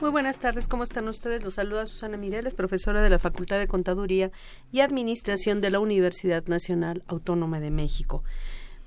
[0.00, 1.44] Muy buenas tardes, ¿cómo están ustedes?
[1.44, 4.30] Los saluda Susana Mireles, profesora de la Facultad de Contaduría
[4.72, 8.24] y Administración de la Universidad Nacional Autónoma de México.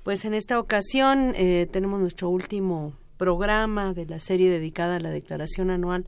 [0.02, 5.10] Pues en esta ocasión eh, tenemos nuestro último programa de la serie dedicada a la
[5.10, 6.04] declaración anual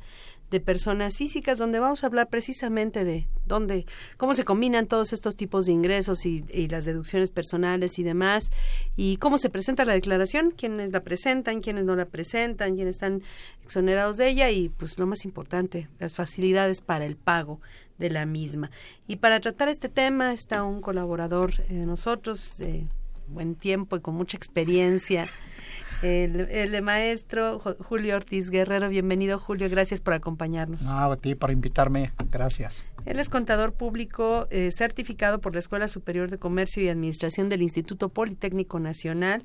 [0.51, 5.37] de personas físicas, donde vamos a hablar precisamente de dónde, cómo se combinan todos estos
[5.37, 8.51] tipos de ingresos y, y las deducciones personales y demás,
[8.97, 13.23] y cómo se presenta la declaración, quiénes la presentan, quiénes no la presentan, quiénes están
[13.65, 17.61] exonerados de ella y, pues, lo más importante, las facilidades para el pago
[17.99, 18.71] de la misma.
[19.07, 22.87] Y para tratar este tema está un colaborador eh, de nosotros, de
[23.29, 25.29] buen tiempo y con mucha experiencia,
[26.03, 28.89] el, el maestro Julio Ortiz Guerrero.
[28.89, 30.83] Bienvenido, Julio, gracias por acompañarnos.
[30.83, 32.13] No, a ti por invitarme.
[32.31, 32.87] Gracias.
[33.07, 37.63] Él es contador público eh, certificado por la Escuela Superior de Comercio y Administración del
[37.63, 39.45] Instituto Politécnico Nacional.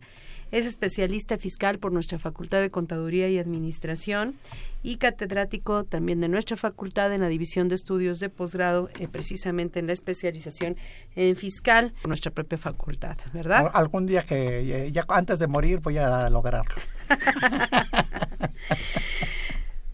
[0.51, 4.35] Es especialista fiscal por nuestra Facultad de Contaduría y Administración
[4.83, 9.79] y catedrático también de nuestra facultad en la División de Estudios de Posgrado, eh, precisamente
[9.79, 10.75] en la especialización
[11.15, 13.67] en fiscal por nuestra propia facultad, ¿verdad?
[13.67, 16.75] Al- Algún día que eh, ya antes de morir voy a lograrlo.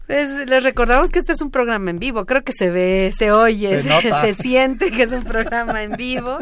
[0.08, 3.30] Pues les recordamos que este es un programa en vivo, creo que se ve, se
[3.30, 4.22] oye, Se se, nota.
[4.22, 6.38] se siente que es un programa en vivo.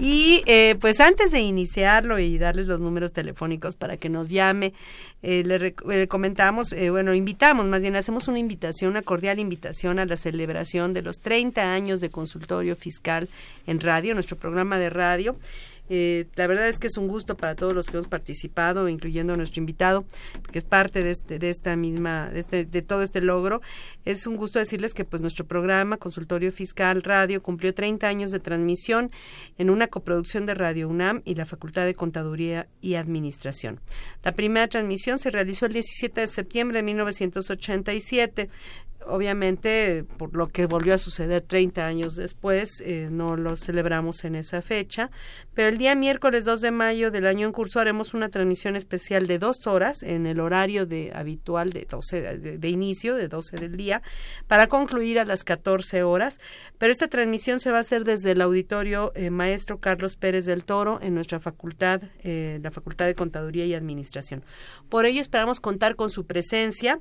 [0.00, 4.72] Y eh, pues antes de iniciarlo y darles los números telefónicos para que nos llame,
[5.22, 9.98] eh, le, eh, comentamos, eh, bueno, invitamos, más bien hacemos una invitación, una cordial invitación
[9.98, 13.28] a la celebración de los 30 años de consultorio fiscal
[13.66, 15.36] en radio, nuestro programa de radio.
[15.88, 19.34] Eh, la verdad es que es un gusto para todos los que hemos participado, incluyendo
[19.34, 20.04] a nuestro invitado,
[20.50, 23.60] que es parte de este, de esta misma, de, este, de todo este logro.
[24.04, 28.40] Es un gusto decirles que pues nuestro programa Consultorio Fiscal Radio cumplió 30 años de
[28.40, 29.10] transmisión
[29.58, 33.80] en una coproducción de Radio UNAM y la Facultad de Contaduría y Administración.
[34.22, 38.48] La primera transmisión se realizó el 17 de septiembre de 1987
[39.06, 44.34] obviamente por lo que volvió a suceder 30 años después, eh, no lo celebramos en
[44.34, 45.10] esa fecha,
[45.54, 49.26] pero el día miércoles 2 de mayo del año en curso haremos una transmisión especial
[49.26, 53.76] de dos horas en el horario de habitual de 12 de, inicio, de 12 del
[53.76, 54.02] día,
[54.46, 56.40] para concluir a las 14 horas,
[56.78, 60.64] pero esta transmisión se va a hacer desde el auditorio eh, Maestro Carlos Pérez del
[60.64, 64.44] Toro en nuestra facultad, eh, la Facultad de Contaduría y Administración.
[64.88, 67.00] Por ello esperamos contar con su presencia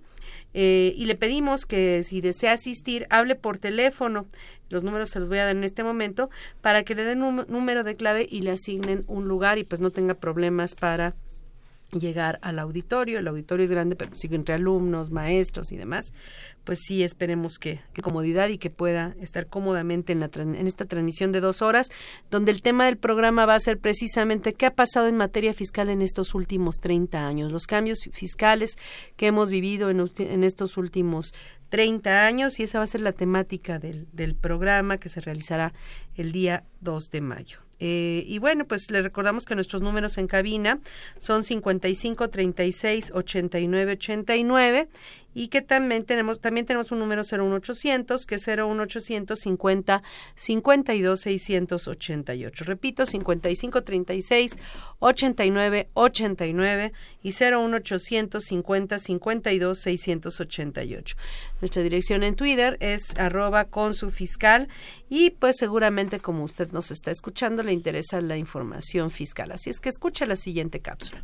[0.53, 4.27] eh, y le pedimos que si desea asistir, hable por teléfono.
[4.69, 6.29] Los números se los voy a dar en este momento
[6.61, 9.81] para que le den un número de clave y le asignen un lugar y pues
[9.81, 11.13] no tenga problemas para
[11.99, 13.19] llegar al auditorio.
[13.19, 16.13] El auditorio es grande, pero sigue entre alumnos, maestros y demás.
[16.63, 21.31] Pues sí, esperemos que, comodidad y que pueda estar cómodamente en, la, en esta transmisión
[21.31, 21.89] de dos horas,
[22.31, 25.89] donde el tema del programa va a ser precisamente qué ha pasado en materia fiscal
[25.89, 28.77] en estos últimos 30 años, los cambios fi- fiscales
[29.17, 31.33] que hemos vivido en, en estos últimos
[31.69, 35.73] 30 años y esa va a ser la temática del, del programa que se realizará
[36.15, 37.59] el día 2 de mayo.
[37.85, 40.79] Eh, y bueno, pues le recordamos que nuestros números en cabina
[41.17, 44.87] son 55 36 89 89
[45.33, 50.03] y que también tenemos también tenemos un número 01800 que es 01800 50
[50.35, 52.63] 52 688.
[52.65, 54.57] Repito, 55 36
[54.99, 61.15] 89 89 y 01800 50 52 688.
[61.61, 64.67] Nuestra dirección en Twitter es arroba con su fiscal
[65.09, 69.51] y pues seguramente como usted nos está escuchando le interesa la información fiscal.
[69.51, 71.23] Así es que escucha la siguiente cápsula.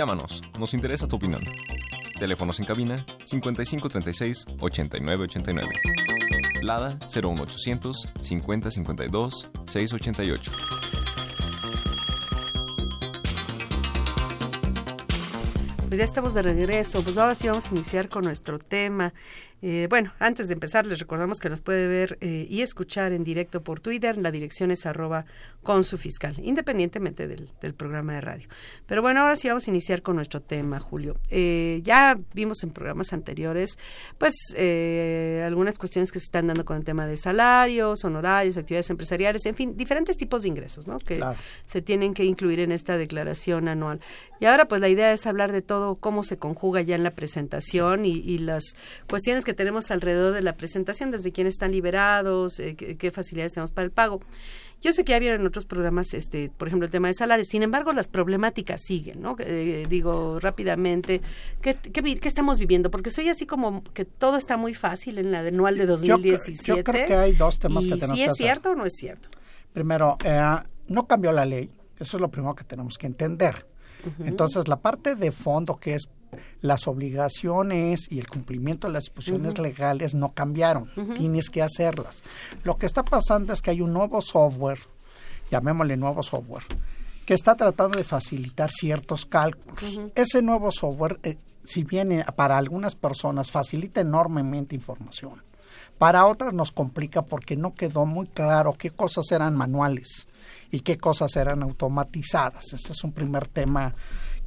[0.00, 1.42] Llámanos, nos interesa tu opinión.
[2.18, 5.68] Teléfonos en cabina 5536 8989.
[6.62, 10.52] Lada 01800 5052 688.
[15.86, 17.02] Pues ya estamos de regreso.
[17.02, 19.12] Pues ahora sí vamos a iniciar con nuestro tema.
[19.62, 23.24] Eh, bueno, antes de empezar, les recordamos que nos puede ver eh, y escuchar en
[23.24, 24.16] directo por Twitter.
[24.16, 25.26] La dirección es arroba
[25.62, 28.48] con su fiscal, independientemente del, del, programa de radio.
[28.86, 31.16] Pero bueno, ahora sí vamos a iniciar con nuestro tema, Julio.
[31.28, 33.78] Eh, ya vimos en programas anteriores,
[34.16, 38.88] pues, eh, algunas cuestiones que se están dando con el tema de salarios, honorarios, actividades
[38.88, 40.98] empresariales, en fin, diferentes tipos de ingresos, ¿no?
[40.98, 41.36] Que Claro.
[41.66, 44.00] se tienen que incluir en esta declaración anual.
[44.40, 47.10] Y ahora, pues, la idea es hablar de todo, cómo se conjuga ya en la
[47.10, 48.64] presentación y, y las
[49.06, 53.52] cuestiones que tenemos alrededor de la presentación, desde quiénes están liberados, eh, qué, qué facilidades
[53.52, 54.20] tenemos para el pago.
[54.80, 57.48] Yo sé que ya vieron en otros programas, este, por ejemplo, el tema de salarios.
[57.48, 59.36] Sin embargo, las problemáticas siguen, ¿no?
[59.38, 61.20] Eh, digo rápidamente,
[61.60, 62.90] ¿qué, qué, estamos viviendo?
[62.90, 66.64] Porque soy así como que todo está muy fácil en la anual de Yo, 2017.
[66.64, 68.46] yo creo que hay dos temas que tenemos si que es hacer.
[68.46, 69.28] cierto o no es cierto.
[69.74, 70.40] Primero, eh,
[70.88, 71.70] no cambió la ley.
[71.98, 73.66] Eso es lo primero que tenemos que entender.
[74.20, 76.08] Entonces, la parte de fondo, que es
[76.60, 80.90] las obligaciones y el cumplimiento de las disposiciones legales, no cambiaron.
[81.14, 82.22] Tienes que hacerlas.
[82.64, 84.80] Lo que está pasando es que hay un nuevo software,
[85.50, 86.64] llamémosle nuevo software,
[87.24, 90.00] que está tratando de facilitar ciertos cálculos.
[90.14, 95.42] Ese nuevo software, eh, si bien para algunas personas facilita enormemente información,
[95.98, 100.28] para otras nos complica porque no quedó muy claro qué cosas eran manuales
[100.70, 102.72] y qué cosas eran automatizadas.
[102.72, 103.94] Ese es un primer tema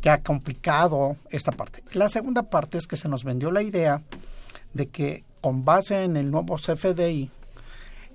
[0.03, 1.81] que ha complicado esta parte.
[1.93, 4.01] La segunda parte es que se nos vendió la idea
[4.73, 7.31] de que con base en el nuevo CFDI,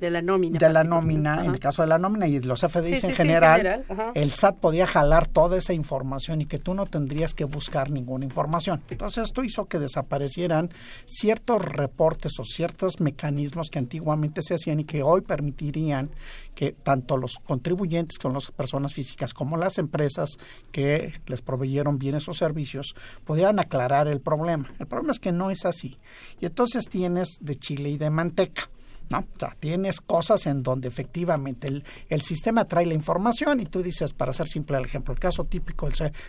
[0.01, 0.59] De la nómina.
[0.59, 3.13] de la nómina, en el caso de la nómina y los FDIs Sí, sí, en
[3.13, 4.13] sí, general, general, ajá.
[4.15, 8.25] el SAT podía jalar toda esa información y que tú no tendrías que buscar ninguna
[8.25, 8.83] información.
[8.91, 10.71] Entonces esto hizo que desaparecieran
[11.05, 16.11] ciertos reportes o ciertos mecanismos que antiguamente se hacían y que hoy permitirían
[16.55, 20.39] que tanto los contribuyentes con las personas físicas como las empresas
[20.73, 24.73] que les proveyeron bienes o servicios pudieran aclarar el problema.
[24.79, 25.99] El problema es que no es así.
[26.41, 28.69] Y entonces tienes de chile y de manteca.
[29.11, 29.19] ¿No?
[29.19, 33.83] O sea, tienes cosas en donde efectivamente el, el sistema trae la información y tú
[33.83, 35.89] dices, para hacer simple el ejemplo, el caso típico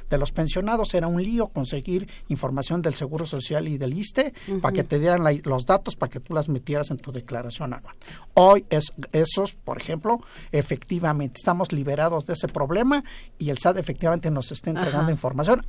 [0.10, 4.74] de los pensionados era un lío conseguir información del Seguro Social y del ISTE para
[4.74, 7.95] que te dieran la- los datos para que tú las metieras en tu declaración anual.
[8.33, 10.19] Hoy es, esos, por ejemplo,
[10.52, 13.04] efectivamente estamos liberados de ese problema
[13.38, 15.12] y el SAT efectivamente nos está entregando Ajá.
[15.12, 15.66] información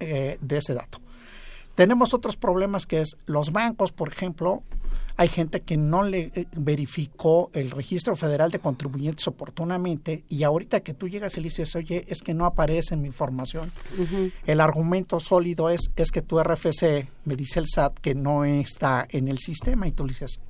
[0.00, 0.98] eh, de ese dato.
[1.74, 4.62] Tenemos otros problemas que es los bancos, por ejemplo,
[5.16, 10.80] hay gente que no le eh, verificó el registro federal de contribuyentes oportunamente y ahorita
[10.80, 13.70] que tú llegas y le dices, oye, es que no aparece en mi información,
[14.44, 19.06] el argumento sólido es, es que tu RFC me dice el SAT que no está
[19.08, 20.40] en el sistema y tú le dices,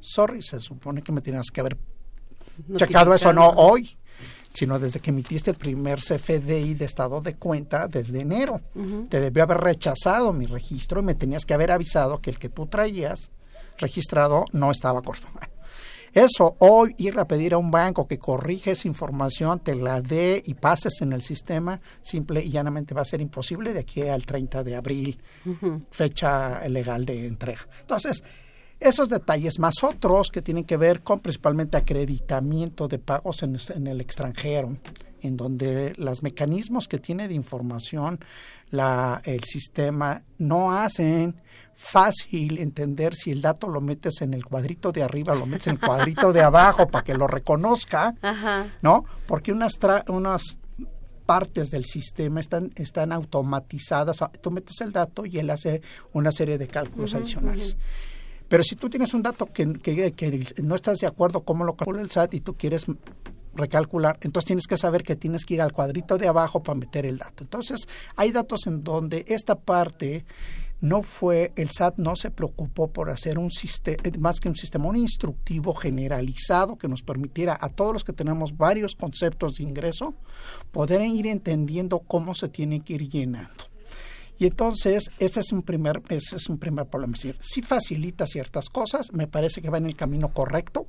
[0.00, 1.78] sorry, se supone que me tienes que haber
[2.76, 3.96] checado eso no hoy,
[4.54, 8.60] sino desde que emitiste el primer CFDI de estado de cuenta desde enero.
[9.10, 12.48] Te debió haber rechazado mi registro y me tenías que haber avisado que el que
[12.48, 13.32] tú traías
[13.78, 15.28] registrado no estaba correcto.
[16.14, 20.40] Eso, hoy ir a pedir a un banco que corrija esa información, te la dé
[20.46, 24.24] y pases en el sistema, simple y llanamente va a ser imposible de aquí al
[24.24, 25.20] 30 de abril,
[25.90, 27.66] fecha legal de entrega.
[27.80, 28.22] Entonces,
[28.84, 33.86] esos detalles más otros que tienen que ver con principalmente acreditamiento de pagos en, en
[33.86, 34.76] el extranjero,
[35.22, 38.20] en donde los mecanismos que tiene de información
[38.70, 41.34] la, el sistema no hacen
[41.74, 45.66] fácil entender si el dato lo metes en el cuadrito de arriba o lo metes
[45.68, 48.66] en el cuadrito de abajo para que lo reconozca, Ajá.
[48.82, 49.04] ¿no?
[49.26, 50.56] Porque unas, tra- unas
[51.26, 54.18] partes del sistema están, están automatizadas.
[54.40, 55.80] Tú metes el dato y él hace
[56.12, 57.76] una serie de cálculos adicionales.
[58.54, 62.08] Pero si tú tienes un dato que, no estás de acuerdo cómo lo calcula el
[62.08, 62.84] SAT y tú quieres
[63.52, 67.04] recalcular, entonces tienes que saber que tienes que ir al cuadrito de abajo para meter
[67.04, 67.42] el dato.
[67.42, 70.24] Entonces, hay datos en donde esta parte
[70.80, 74.86] no fue, el SAT no se preocupó por hacer un sistema, más que un sistema,
[74.86, 80.14] un instructivo generalizado que nos permitiera a todos los que tenemos varios conceptos de ingreso
[80.70, 83.73] poder ir entendiendo cómo se tiene que ir llenando.
[84.44, 87.14] Y entonces, ese es un primer, ese es un primer problema.
[87.14, 90.84] Es decir, si facilita ciertas cosas, me parece que va en el camino correcto.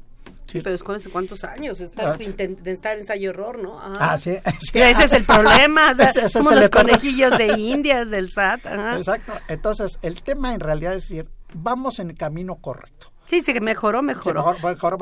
[0.46, 3.80] Sí, pero es cuántos años estar, ah, de estar ensayo-error, ¿no?
[3.80, 4.32] Ah, ah sí,
[4.74, 5.94] Ese es el problema.
[6.30, 8.66] somos los conejillos de indias del SAT.
[8.98, 9.32] Exacto.
[9.48, 13.14] Entonces, el tema en realidad es decir, vamos en el camino correcto.
[13.28, 14.56] Sí, sí, que mejoró, mejoró.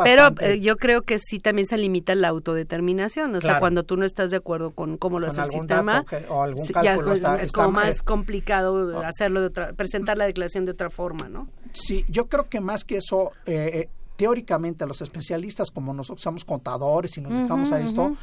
[0.03, 3.36] Pero eh, yo creo que sí también se limita la autodeterminación.
[3.36, 6.44] O sea, cuando tú no estás de acuerdo con cómo lo hace el sistema, o
[6.44, 11.27] algún cálculo es, como más complicado hacerlo de otra, presentar la declaración de otra forma,
[11.27, 11.50] ¿no?
[11.74, 16.46] Sí, yo creo que más que eso, eh, eh, teóricamente los especialistas como nosotros somos
[16.46, 18.15] contadores y nos dedicamos a esto,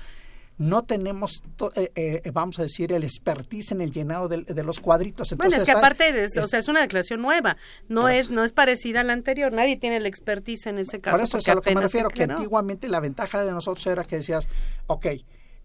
[0.61, 1.43] no tenemos,
[1.75, 5.33] eh, eh, vamos a decir, el expertise en el llenado de, los cuadritos.
[5.33, 7.57] Entonces, bueno, es que aparte, o sea, es una declaración nueva,
[7.88, 11.17] no es no es parecida a la anterior, nadie tiene el expertise en ese caso.
[11.17, 14.05] Por eso es a lo que me refiero, que antiguamente la ventaja de nosotros era
[14.05, 14.49] que decías,
[14.87, 15.07] ok,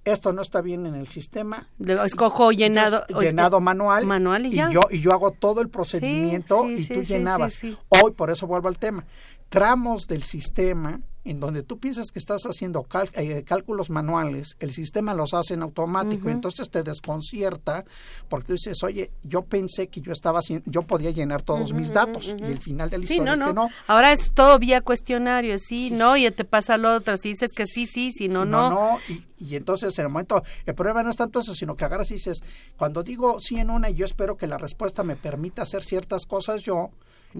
[0.06, 1.68] esto no está bien en el sistema.
[2.06, 7.02] Escojo llenado llenado manual, manual y, yo y yo hago todo el procedimiento y tú
[7.02, 7.60] llenabas.
[7.90, 9.06] Hoy por eso vuelvo al tema.
[9.50, 15.14] Tramos del sistema en donde tú piensas que estás haciendo eh, cálculos manuales, el sistema
[15.16, 17.84] los hace en automático y entonces te desconcierta
[18.30, 22.36] porque tú dices, oye, yo pensé que yo estaba yo podía llenar todos mis datos
[22.38, 23.70] y el final de la historia es que no.
[23.88, 27.66] Ahora es todo vía cuestionario, sí, no, y te pasa lo otro, si dices que
[27.66, 28.70] sí, sí, si no, no.
[28.70, 31.86] no, y, y, entonces en el momento, el problema no es tanto eso, sino que
[31.86, 32.44] agarras y dices,
[32.78, 36.26] cuando digo sí en una y yo espero que la respuesta me permita hacer ciertas
[36.28, 36.92] cosas yo,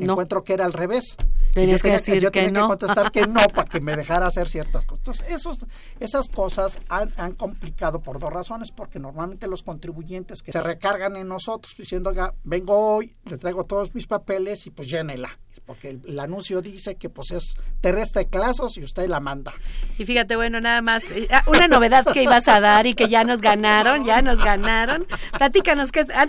[0.04, 1.16] encuentro que era al revés.
[1.18, 4.86] yo tenía, que, yo tenía que, contestar que no para que me dejara hacer ciertas
[4.86, 5.00] cosas.
[5.00, 5.66] Entonces, esos,
[6.00, 11.16] esas cosas han, han, complicado por dos razones, porque normalmente los contribuyentes que se recargan
[11.16, 15.30] en nosotros diciendo, vengo hoy, le traigo todos mis papeles y pues llénela
[15.66, 19.54] porque el, anuncio dice que pues es terrestre clasos y usted la manda.
[19.98, 23.08] Y fíjate, bueno, nada más, eh, ah, una novedad que ibas a dar y que
[23.08, 25.06] ya nos ganaron, ya nos ganaron.
[25.38, 26.28] Platícanos, que ah,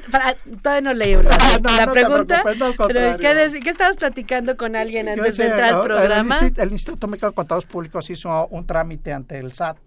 [0.62, 1.30] todavía no leo la,
[1.80, 2.42] ah, pregunta,
[2.86, 6.38] pero ¿qué, ¿qué, estabas platicando con alguien antes de entrar al programa?
[6.56, 9.78] El, Instituto Mexicano de Contados Públicos hizo un trámite ante el SAT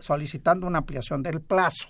[0.00, 1.88] solicitando una ampliación del plazo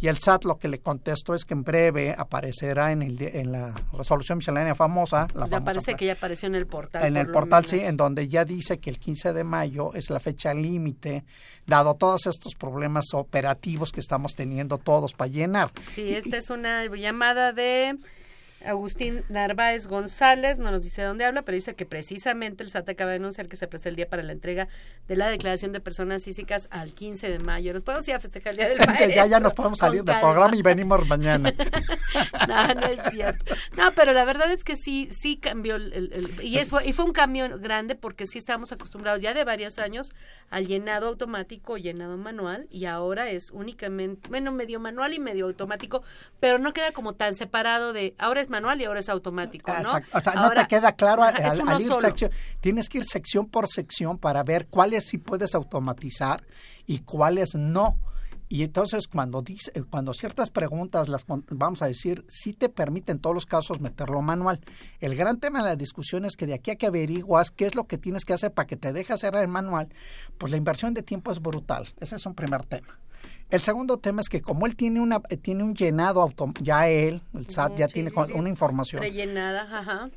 [0.00, 3.50] y el SAT lo que le contestó es que en breve aparecerá en, el, en
[3.50, 5.26] la resolución miscelánea famosa.
[5.34, 7.04] La ya parece que ya apareció en el portal.
[7.04, 10.20] En el portal, sí, en donde ya dice que el 15 de mayo es la
[10.20, 11.24] fecha límite,
[11.66, 15.70] dado todos estos problemas operativos que estamos teniendo todos para llenar.
[15.92, 17.98] Sí, esta es una llamada de
[18.64, 23.10] Agustín Narváez González no nos dice dónde habla, pero dice que precisamente el SAT acaba
[23.10, 24.68] de anunciar que se presta el día para la entrega
[25.06, 27.72] de la declaración de personas físicas al 15 de mayo.
[27.72, 29.08] ¿Nos podemos ir a festejar el Día del Maestro?
[29.08, 31.52] ya, ya nos podemos salir del programa y venimos mañana.
[32.48, 33.54] no, no es cierto.
[33.76, 37.12] No, pero la verdad es que sí, sí cambió el, y, es, y fue un
[37.12, 40.12] cambio grande porque sí estábamos acostumbrados ya de varios años
[40.50, 46.02] al llenado automático llenado manual y ahora es únicamente, bueno, medio manual y medio automático,
[46.40, 49.92] pero no queda como tan separado de ahora es manual y ahora es automático, ¿no?
[50.12, 52.30] O sea, no te queda claro al, ir sección.
[52.60, 56.44] Tienes que ir sección por sección para ver cuáles sí puedes automatizar
[56.86, 57.96] y cuáles no.
[58.50, 63.18] Y entonces cuando dice, cuando ciertas preguntas las vamos a decir, sí te permite en
[63.18, 64.60] todos los casos meterlo manual.
[65.00, 67.74] El gran tema de la discusión es que de aquí a que averiguas qué es
[67.74, 69.88] lo que tienes que hacer para que te deje hacer el manual,
[70.38, 71.88] pues la inversión de tiempo es brutal.
[72.00, 72.98] Ese es un primer tema.
[73.50, 76.28] El segundo tema es que como él tiene una eh, tiene un llenado
[76.60, 80.10] ya él, el SAT ya tiene una información rellenada, ajá.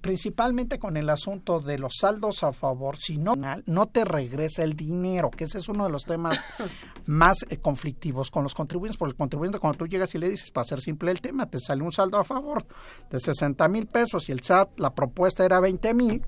[0.00, 3.34] Principalmente con el asunto de los saldos a favor, si no
[3.66, 6.44] no te regresa el dinero, que ese es uno de los temas
[7.06, 10.52] más eh, conflictivos con los contribuyentes, porque el contribuyente cuando tú llegas y le dices,
[10.52, 12.64] para ser simple el tema, te sale un saldo a favor
[13.10, 16.22] de 60 mil pesos y el SAT, la propuesta era 20 mil,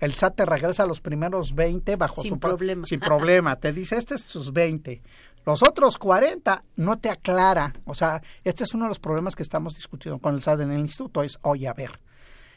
[0.00, 2.86] el SAT te regresa los primeros 20 bajo sin su problema.
[2.86, 3.56] Sin problema.
[3.60, 5.02] Te dice, este es sus 20.
[5.46, 7.72] Los otros 40 no te aclara.
[7.84, 10.72] O sea, este es uno de los problemas que estamos discutiendo con el SAT en
[10.72, 11.22] el instituto.
[11.22, 12.00] Es, oye, a ver,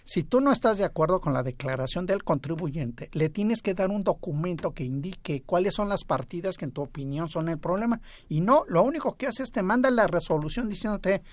[0.04, 3.90] si tú no estás de acuerdo con la declaración del contribuyente, le tienes que dar
[3.90, 8.02] un documento que indique cuáles son las partidas que en tu opinión son el problema.
[8.28, 11.24] Y no, lo único que hace es te manda la resolución diciéndote,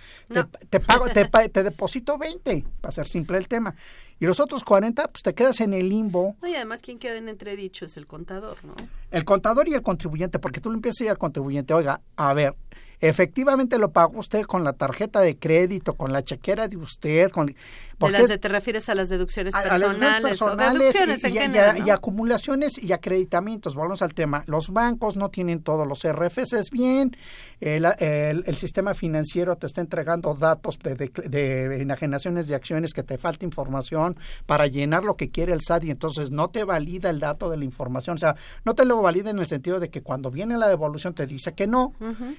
[0.71, 3.75] te, pago, te, te, deposito 20, para ser simple el tema.
[4.21, 6.37] Y los otros 40, pues te quedas en el limbo.
[6.43, 8.75] y además quien queda en entredicho es el contador, ¿no?
[9.11, 12.33] El contador y el contribuyente, porque tú le empiezas a ir al contribuyente, oiga, a
[12.35, 12.55] ver,
[13.01, 17.55] efectivamente lo pagó usted con la tarjeta de crédito, con la chequera de usted, con...
[18.01, 20.83] De las de, te refieres a las deducciones a- a personales, las deducciones personales o
[20.83, 21.87] deducciones y, en y- y- general, ¿no?
[21.87, 23.75] y acumulaciones y acreditamientos.
[23.75, 24.43] Volvemos al tema.
[24.47, 27.15] Los bancos no tienen todos los RFCs bien.
[27.61, 32.95] El, el- el sistema financiero te está entregando datos de, de, de enajenaciones de acciones
[32.95, 34.17] que te falta información
[34.47, 37.59] para llenar lo que quiere el SAT y entonces no te valida el dato de
[37.59, 38.17] la información.
[38.17, 41.13] O sea, no te lo valida en el sentido de que cuando viene la devolución
[41.13, 41.93] te dice que no.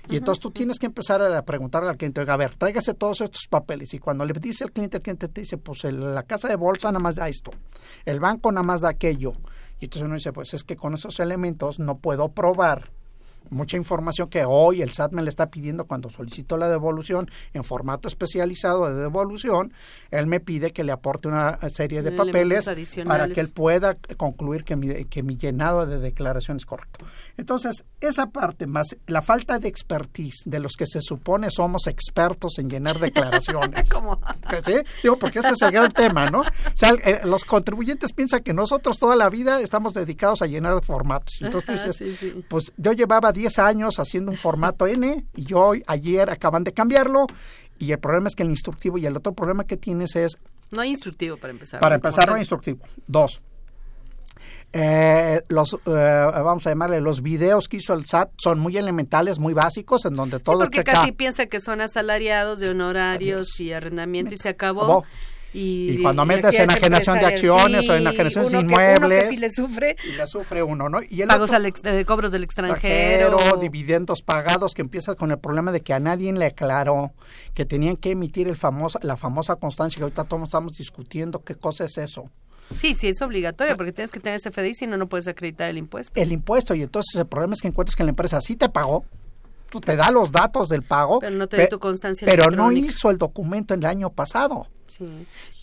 [0.10, 3.22] y entonces tú tienes que empezar a preguntarle al cliente, oiga, a ver, tráigase todos
[3.22, 3.94] estos papeles.
[3.94, 6.90] Y cuando le dice al cliente, el cliente te dice, pues la casa de bolsa
[6.90, 7.52] nada más da esto,
[8.06, 9.34] el banco nada más da aquello.
[9.80, 12.90] Y entonces uno dice, pues es que con esos elementos no puedo probar
[13.50, 17.64] mucha información que hoy el SAT me le está pidiendo cuando solicito la devolución en
[17.64, 19.74] formato especializado de devolución,
[20.10, 22.70] él me pide que le aporte una serie de papeles
[23.06, 27.06] para que él pueda concluir que mi, que mi llenado de declaración es correcto.
[27.38, 32.58] Entonces, esa parte más la falta de expertise de los que se supone somos expertos
[32.60, 33.90] en llenar declaraciones.
[34.66, 34.74] ¿Sí?
[35.04, 36.42] Digo, porque ese es el gran tema, ¿no?
[36.42, 36.46] O
[36.76, 36.94] sea,
[37.26, 41.42] los contribuyentes piensan que nosotros toda la vida estamos dedicados a llenar formatos.
[41.42, 42.46] Entonces tú dices, sí, sí.
[42.48, 46.74] pues yo llevaba 10 años haciendo un formato N y yo hoy, ayer acaban de
[46.74, 47.28] cambiarlo
[47.80, 50.38] y el problema es que el instructivo y el otro problema que tienes es,
[50.72, 51.80] No hay instructivo para empezar.
[51.80, 52.80] para empezar, no hay instructivo.
[53.08, 53.42] Dos,
[54.74, 59.38] eh, los, eh, vamos a llamarle, los videos que hizo el SAT son muy elementales,
[59.40, 60.94] muy básicos, en donde Sí, todo porque checa.
[60.94, 64.84] casi piensa que son asalariados de honorarios y arrendamiento y se acabó.
[64.84, 65.06] Acabó.
[65.54, 68.74] Y, Y cuando metes aquí es enajenación de acciones o sí, enajenaciones de uno que-
[68.74, 69.24] uno inmuebles.
[69.26, 71.00] que sí le sufre y la sufre uno, ¿no?
[71.10, 73.28] Y el pagos otro- al ex- eh, cobros del extranjero.
[73.28, 77.12] extranjero, dividendos pagados, que empieza con el problema de que a nadie le aclaró
[77.54, 81.56] que tenían que emitir el famoso, la famosa constancia que ahorita todos estamos discutiendo qué
[81.56, 82.30] cosa es eso.
[82.78, 85.70] Sí, sí, es obligatorio porque tienes que tener ese FDI, si no, no puedes acreditar
[85.70, 86.18] el impuesto.
[86.18, 89.04] El impuesto, y entonces el problema es que encuentras que la empresa sí te pagó,
[89.80, 93.10] te da los datos del pago, Pero no te pe- tu constancia pero no hizo
[93.12, 94.68] el documento el año pasado.
[94.88, 95.06] Sí.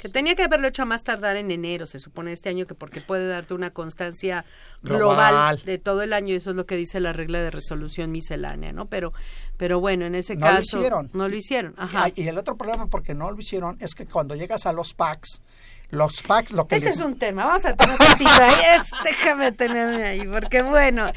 [0.00, 2.74] Que tenía que haberlo hecho a más tardar en enero, se supone este año, que
[2.74, 4.46] porque puede darte una constancia
[4.80, 5.62] global, Global.
[5.66, 8.72] de todo el año, y eso es lo que dice la regla de resolución miscelánea,
[8.72, 8.86] ¿no?
[8.86, 9.12] Pero,
[9.58, 10.78] pero bueno, en ese No lo caso.
[10.78, 11.10] hicieron.
[11.12, 11.74] No lo hicieron.
[11.76, 12.04] Ajá.
[12.04, 14.94] Ah, Y el otro problema porque no lo hicieron es que cuando llegas a los
[14.94, 15.42] packs,
[15.90, 18.90] los packs lo que Ese les- es un tema, vamos a tener tantito ahí, es-
[19.04, 21.10] déjame tenerme ahí, porque bueno,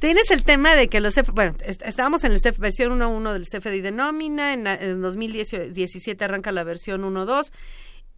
[0.00, 3.32] tienes el tema de que los CF, bueno, est- estábamos en el CF, versión 1.1
[3.32, 7.52] del CFDI de nómina, en, en 2017 arranca la versión 1.2,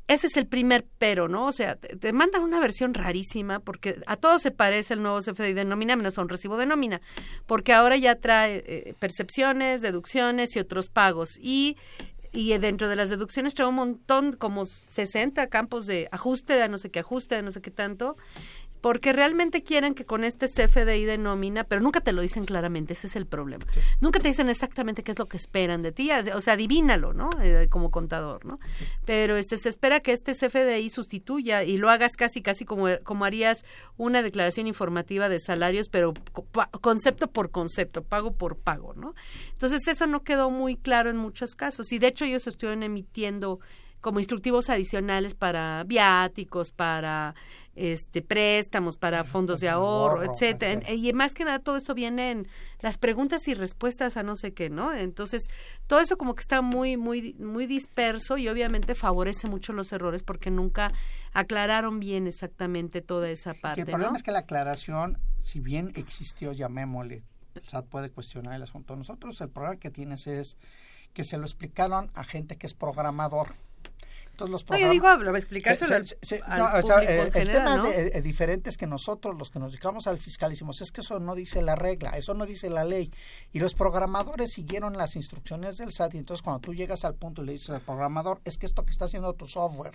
[0.08, 1.46] ese es el primer pero, ¿no?
[1.46, 5.20] O sea, te, te mandan una versión rarísima porque a todo se parece el nuevo
[5.20, 7.00] CFDI de nómina menos a un recibo de nómina,
[7.46, 11.38] porque ahora ya trae eh, percepciones, deducciones y otros pagos.
[11.40, 11.76] Y
[12.32, 16.78] y dentro de las deducciones trae un montón, como 60 campos de ajuste, de no
[16.78, 18.16] sé qué ajuste, de no sé qué tanto,
[18.80, 22.94] porque realmente quieren que con este CFDI de nómina, pero nunca te lo dicen claramente,
[22.94, 23.64] ese es el problema.
[24.00, 27.30] Nunca te dicen exactamente qué es lo que esperan de ti, o sea, adivínalo, ¿no?
[27.42, 28.58] Eh, como contador, ¿no?
[29.04, 33.24] Pero este se espera que este CFDI sustituya y lo hagas casi casi como como
[33.24, 33.64] harías
[33.96, 36.14] una declaración informativa de salarios, pero
[36.80, 39.14] concepto por concepto, pago por pago, ¿no?
[39.52, 43.60] Entonces eso no quedó muy claro en muchos casos y de hecho ellos estuvieron emitiendo
[44.00, 47.34] como instructivos adicionales para viáticos, para
[47.76, 50.92] este préstamos, para fondos de ahorro, etcétera.
[50.92, 52.48] Y más que nada todo eso viene en
[52.80, 54.92] las preguntas y respuestas a no sé qué, ¿no?
[54.92, 55.48] Entonces,
[55.86, 60.22] todo eso como que está muy muy muy disperso y obviamente favorece mucho los errores
[60.22, 60.92] porque nunca
[61.32, 64.16] aclararon bien exactamente toda esa parte, el problema ¿no?
[64.16, 67.22] es que la aclaración, si bien existió, llamémosle,
[67.54, 68.96] el SAT puede cuestionar el asunto.
[68.96, 70.56] Nosotros el problema que tienes es
[71.12, 73.54] que se lo explicaron a gente que es programador.
[74.46, 76.02] Entonces los No, yo digo, explicárselo al-
[76.46, 77.82] al no, o sea, público eh, el general, tema ¿no?
[77.88, 81.02] de- eh, diferente es que nosotros, los que nos dedicamos al fiscal, decimos, es que
[81.02, 83.12] eso no dice la regla, eso no dice la ley.
[83.52, 87.42] Y los programadores siguieron las instrucciones del SAT y entonces cuando tú llegas al punto
[87.42, 89.94] y le dices al programador, es que esto que está haciendo tu software,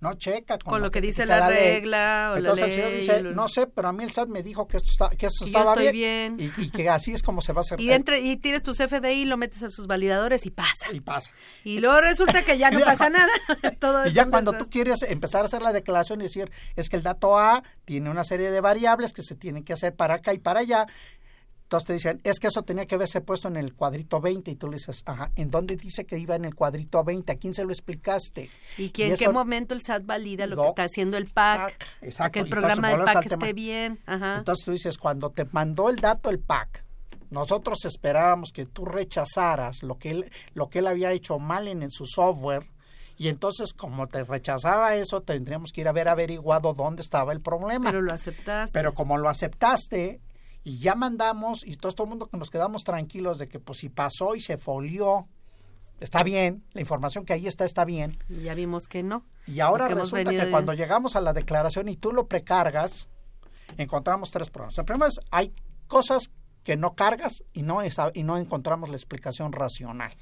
[0.00, 1.58] no checa con, Con lo que te dice la ley".
[1.76, 4.12] regla o la Entonces el señor ley, dice, lo- no sé, pero a mí el
[4.12, 6.52] SAT me dijo que esto, está, que esto estaba bien, bien.
[6.58, 7.80] Y, y que así es como se va a hacer.
[7.80, 10.92] Y entre y tienes tu CFDI, lo metes a sus validadores y pasa.
[10.92, 11.30] Y pasa.
[11.64, 13.32] Y luego resulta que ya no pasa nada.
[13.80, 16.96] Todo Y ya cuando tú quieres empezar a hacer la declaración y decir, es que
[16.96, 20.34] el dato A tiene una serie de variables que se tienen que hacer para acá
[20.34, 20.86] y para allá,
[21.66, 24.54] entonces te dicen, es que eso tenía que haberse puesto en el cuadrito 20 y
[24.54, 27.32] tú le dices, ajá, ¿en dónde dice que iba en el cuadrito 20?
[27.32, 28.50] ¿A quién se lo explicaste?
[28.78, 31.58] ¿Y que en eso- qué momento el SAT valida lo que está haciendo el PAC?
[31.58, 32.18] PAC, exacto.
[32.18, 33.44] Para que el programa entonces del PAC tema.
[33.46, 34.00] esté bien.
[34.06, 34.36] Ajá.
[34.38, 36.84] Entonces tú dices, cuando te mandó el dato el PAC,
[37.30, 41.82] nosotros esperábamos que tú rechazaras lo que él, lo que él había hecho mal en,
[41.82, 42.64] en su software.
[43.18, 47.40] Y entonces, como te rechazaba eso, tendríamos que ir a ver averiguado dónde estaba el
[47.40, 47.90] problema.
[47.90, 48.78] Pero lo aceptaste.
[48.78, 50.20] Pero como lo aceptaste
[50.66, 53.78] y ya mandamos y todo, todo el mundo que nos quedamos tranquilos de que pues
[53.78, 55.28] si pasó y se folió,
[56.00, 58.18] está bien, la información que ahí está está bien.
[58.28, 59.24] Y ya vimos que no.
[59.46, 63.08] Y ahora resulta que de- cuando llegamos a la declaración y tú lo precargas,
[63.78, 64.76] encontramos tres problemas.
[64.78, 65.52] El primero es, hay
[65.86, 66.30] cosas
[66.64, 67.78] que no cargas y no,
[68.12, 70.12] y no encontramos la explicación racional.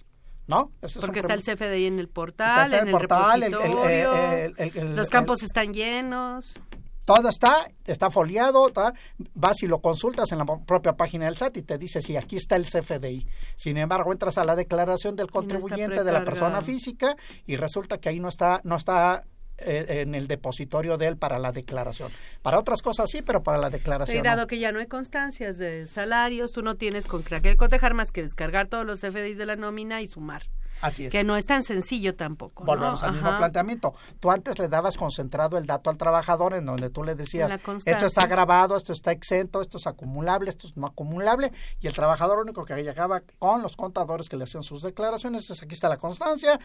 [0.47, 0.73] ¿No?
[0.83, 3.59] Ese es un Porque está el CFDI en el portal, en el portal, el- el-
[3.63, 6.61] repositorio, el- el- el- los el- campos están llenos.
[7.05, 8.95] Todo está, está foliado, está-
[9.35, 12.37] vas y lo consultas en la propia página del SAT y te dice si aquí
[12.37, 13.27] está el CFDI.
[13.57, 17.99] Sin embargo, entras a la declaración del no contribuyente de la persona física y resulta
[17.99, 19.25] que ahí no está, no está
[19.59, 22.11] eh, en el depositorio de él para la declaración.
[22.43, 24.47] Para otras cosas sí, pero para la Y declaración dado no.
[24.49, 28.23] que ya no hay constancias de salarios, tú no tienes con qué cotejar más que
[28.23, 30.49] descargar todos los CFDIs de la nómina y sumar.
[30.81, 31.11] Así es.
[31.13, 32.63] Que no es tan sencillo tampoco.
[32.65, 32.67] ¿no?
[32.67, 33.95] Volvemos al mismo planteamiento.
[34.21, 37.51] Tú antes le dabas concentrado el dato al trabajador en donde tú le decías,
[37.91, 41.95] esto está grabado, esto está exento, esto es acumulable, esto es no acumulable, y el
[41.95, 45.89] trabajador único que llegaba con los contadores que le hacían sus declaraciones es aquí está
[45.89, 46.59] la constancia,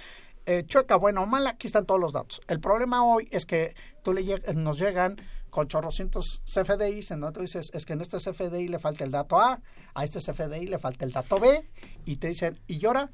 [0.46, 2.42] eh, chueca, buena o mala, aquí están todos los datos.
[2.48, 5.18] El problema hoy es que tú le lleg- nos llegan
[5.50, 9.12] con chorrocientos CFDIs, en donde tú dices, es que en este CFDI le falta el
[9.12, 9.60] dato A,
[9.96, 11.68] a este CFDI le falta el dato B,
[12.06, 13.10] y te dicen, ¿y ahora?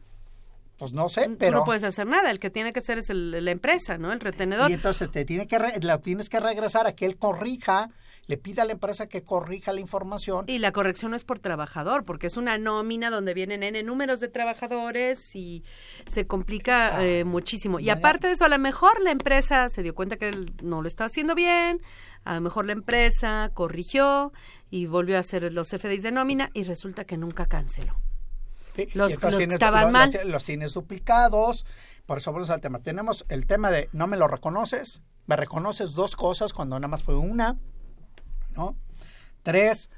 [0.78, 1.60] Pues no sé, pero...
[1.60, 4.12] no puedes hacer nada, el que tiene que hacer es el- la empresa, ¿no?
[4.12, 4.70] El retenedor.
[4.70, 7.90] Y entonces te tiene que re- la tienes que regresar a que él corrija,
[8.28, 10.46] le pida a la empresa que corrija la información.
[10.48, 14.20] Y la corrección no es por trabajador, porque es una nómina donde vienen N números
[14.20, 15.64] de trabajadores y
[16.08, 17.80] se complica Ah, eh, muchísimo.
[17.80, 20.82] Y aparte de eso, a lo mejor la empresa se dio cuenta que él no
[20.82, 21.80] lo estaba haciendo bien,
[22.26, 24.34] a lo mejor la empresa corrigió
[24.72, 27.96] y volvió a hacer los FDIs de nómina y resulta que nunca canceló.
[28.76, 28.88] ¿Sí?
[28.94, 30.12] los- tienes- estaban los- mal.
[30.14, 31.66] Los, los tienes duplicados.
[32.06, 32.80] Por eso vamos al tema.
[32.80, 35.02] Tenemos el tema de no me lo reconoces.
[35.28, 37.58] Me reconoces dos cosas cuando nada más fue una.
[38.56, 38.76] ¿No?
[39.44, 39.90] Tres,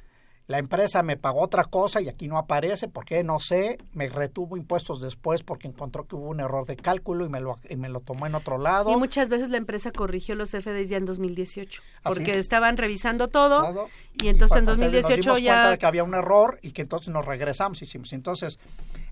[0.48, 3.22] la empresa me pagó otra cosa y aquí no aparece, ¿por qué?
[3.24, 7.30] No sé, me retuvo impuestos después porque encontró que hubo un error de cálculo y
[7.30, 8.92] me lo, y me lo tomó en otro lado.
[8.92, 12.38] Y muchas veces la empresa corrigió los FDIs ya en 2018, Así porque es.
[12.38, 16.04] estaban revisando todo, y entonces en cuando se- nos 2018 dimos cuenta de que había
[16.06, 18.14] un error y que entonces nos regresamos y hicimos.
[18.14, 18.58] Entonces,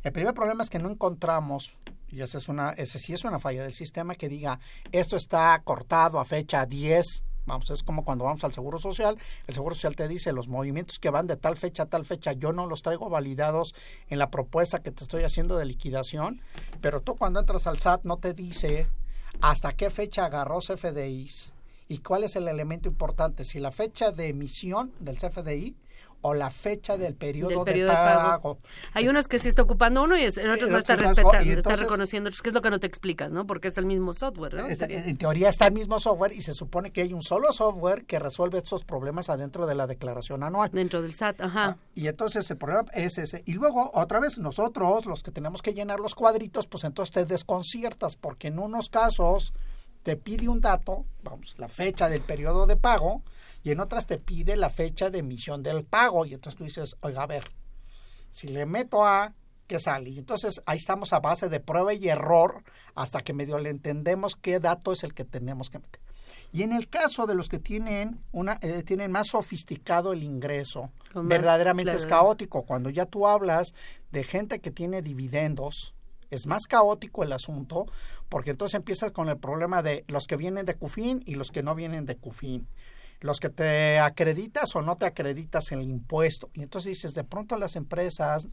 [0.04, 1.76] el primer problema es que no encontramos,
[2.08, 4.60] y ese, es una, ese sí es una falla del sistema, que diga,
[4.93, 7.26] esto está cortado a fecha 10.
[7.45, 10.97] Vamos, es como cuando vamos al Seguro Social, el Seguro Social te dice los movimientos
[10.97, 13.75] que van de tal fecha a tal fecha, yo no los traigo validados
[14.10, 16.41] en la propuesta que te estoy haciendo de liquidación,
[16.81, 18.88] pero tú cuando entras al SAT no te dice
[19.41, 21.53] hasta qué fecha agarró CFDIs
[21.88, 25.75] y cuál es el elemento importante, si la fecha de emisión del CFDI
[26.27, 28.55] o la fecha del periodo, del de, periodo de pago.
[28.55, 28.59] pago.
[28.93, 31.75] Hay unos que sí está ocupando uno y en otros no está otros respetando, está
[31.75, 33.45] reconociendo, que es lo que no te explicas, ¿no?
[33.45, 34.67] Porque es el mismo software, ¿no?
[34.67, 38.17] En teoría está el mismo software y se supone que hay un solo software que
[38.17, 40.71] resuelve estos problemas adentro de la declaración anual.
[40.73, 41.77] Dentro del SAT, ajá.
[41.93, 43.43] Y entonces el problema es ese.
[43.45, 47.25] Y luego, otra vez, nosotros, los que tenemos que llenar los cuadritos, pues entonces te
[47.25, 49.53] desconciertas, porque en unos casos
[50.05, 53.23] te pide un dato, vamos, la fecha del periodo de pago,
[53.63, 56.27] y en otras te pide la fecha de emisión del pago.
[56.27, 57.45] Y entonces tú dices, oiga, a ver,
[58.29, 59.33] si le meto a,
[59.65, 60.11] ¿qué sale?
[60.11, 62.63] Y entonces ahí estamos a base de prueba y error
[62.93, 66.01] hasta que medio le entendemos qué dato es el que tenemos que meter.
[66.53, 70.91] Y en el caso de los que tienen una eh, tienen más sofisticado el ingreso,
[71.15, 72.61] más, verdaderamente es caótico.
[72.61, 73.73] Cuando ya tú hablas
[74.11, 75.95] de gente que tiene dividendos,
[76.36, 77.86] es más caótico el asunto,
[78.30, 81.63] porque entonces empiezas con el problema de los que vienen de CUFIN y los que
[81.63, 82.67] no vienen de CUFIN.
[83.21, 86.50] Los que te acreditas o no te acreditas en el impuesto.
[86.54, 88.48] Y entonces dices, de pronto las empresas...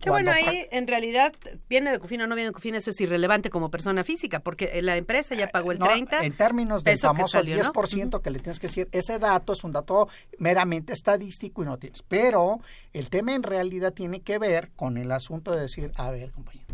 [0.00, 1.32] Que bueno, ahí en realidad
[1.68, 4.80] viene de CUFIN o no viene de CUFIN, eso es irrelevante como persona física, porque
[4.80, 6.20] la empresa ya pagó el No, 30.
[6.24, 7.72] en términos del famoso salió, ¿no?
[7.72, 10.08] 10% que le tienes que decir, ese dato es un dato
[10.38, 12.02] meramente estadístico y no tienes.
[12.02, 12.60] Pero
[12.92, 16.67] el tema en realidad tiene que ver con el asunto de decir, a ver, compañero,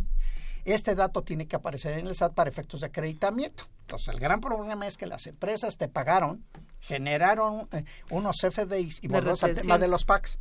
[0.65, 3.65] este dato tiene que aparecer en el SAT para efectos de acreditamiento.
[3.83, 6.45] Entonces, el gran problema es que las empresas te pagaron,
[6.81, 10.39] generaron eh, unos FDIs y volvemos al tema de los PACs.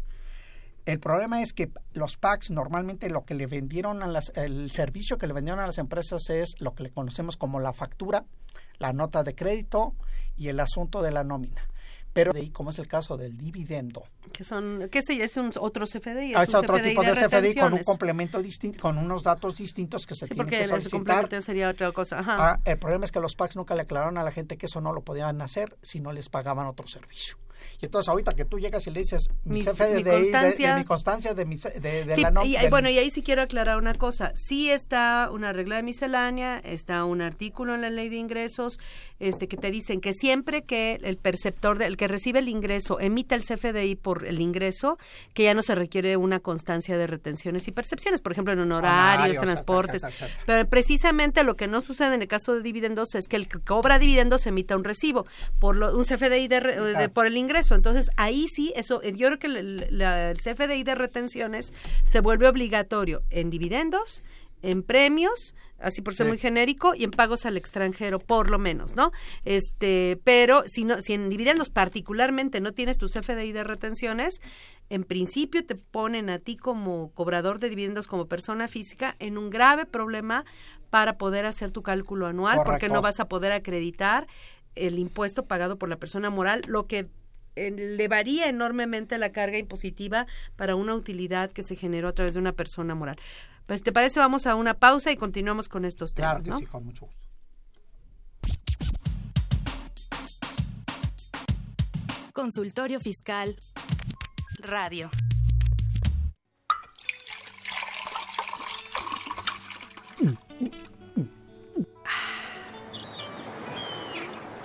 [0.86, 5.17] El problema es que los packs normalmente lo que le vendieron a las, el servicio
[5.17, 8.25] que le vendieron a las empresas es lo que le conocemos como la factura,
[8.79, 9.95] la nota de crédito
[10.36, 11.69] y el asunto de la nómina.
[12.13, 15.49] Pero de ahí, como es el caso del dividendo, Que son, que sí, es un
[15.60, 16.34] otro CFDI.
[16.36, 20.13] Ah, es otro tipo de, CFDI con un complemento distinto, con unos datos distintos que
[20.15, 20.91] se Sí, tienen porque que solicitar.
[20.99, 22.19] complemento sería otra cosa.
[22.19, 22.36] Ajá.
[22.39, 24.80] Ah, el problema es que los packs nunca le aclararon a la gente que eso
[24.80, 27.38] no lo podían hacer si no les pagaban otro servicio.
[27.86, 30.74] Entonces ahorita que tú llegas y le dices mi, Mi- CFDI mi de, constancia.
[30.74, 33.10] de mi constancia de, mi, ce- de, de Sí, la no- y, bueno, y ahí
[33.10, 34.32] sí quiero aclarar una cosa.
[34.36, 38.80] Sí está una regla de miscelánea, está un artículo en la ley de ingresos
[39.19, 43.00] este, que te dicen que siempre que el perceptor, de- el que recibe el ingreso,
[43.00, 44.98] emita el CFDI por el ingreso,
[45.34, 49.38] que ya no se requiere una constancia de retenciones y percepciones, por ejemplo, en honorarios,
[49.39, 50.04] transportes.
[50.04, 50.43] etcétera, etcétera.
[50.46, 53.60] Pero precisamente lo que no sucede en el caso de dividendos es que el que
[53.60, 55.26] cobra dividendos emita un recibo
[55.60, 57.72] por lo- un CFDI de, re- de- por el ingreso.
[57.75, 62.19] Entonces, ahí sí, eso, eh, yo creo que el, la- el CFDI de retenciones se
[62.21, 64.23] vuelve obligatorio en dividendos,
[64.62, 66.29] en premios, así por ser Sí.
[66.29, 69.12] muy genérico, y en pagos al extranjero, por lo menos, ¿no?
[69.43, 74.39] Este, pero si no, si en dividendos particularmente no tienes tu CFDI de retenciones,
[74.89, 79.49] en principio te ponen a ti como cobrador de dividendos como persona física en un
[79.49, 80.45] grave problema
[80.89, 84.27] para poder hacer tu cálculo anual, porque no vas a poder acreditar
[84.75, 87.07] el impuesto pagado por la persona moral, lo que
[87.55, 92.53] elevaría enormemente la carga impositiva para una utilidad que se generó a través de una
[92.53, 93.17] persona moral.
[93.65, 94.19] Pues, ¿te parece?
[94.19, 96.57] Vamos a una pausa y continuamos con estos temas, Claro que ¿no?
[96.57, 97.21] sí, con mucho gusto.
[102.33, 103.55] Consultorio Fiscal
[104.59, 105.09] Radio.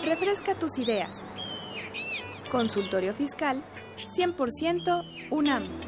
[0.05, 1.25] Refresca tus ideas.
[2.49, 3.63] Consultorio Fiscal
[4.17, 5.88] 100% UNAM.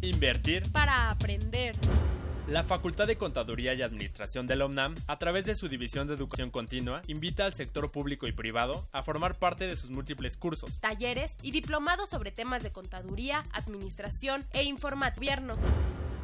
[0.00, 1.76] Invertir Para aprender.
[2.50, 6.14] La Facultad de Contaduría y Administración de la UNAM, a través de su División de
[6.14, 10.80] Educación Continua, invita al sector público y privado a formar parte de sus múltiples cursos.
[10.80, 15.56] Talleres y diplomados sobre temas de contaduría, administración e informatierno.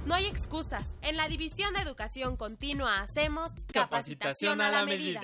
[0.08, 0.98] No hay excusas.
[1.02, 5.20] En la División de Educación Continua hacemos Capacitación a la medida.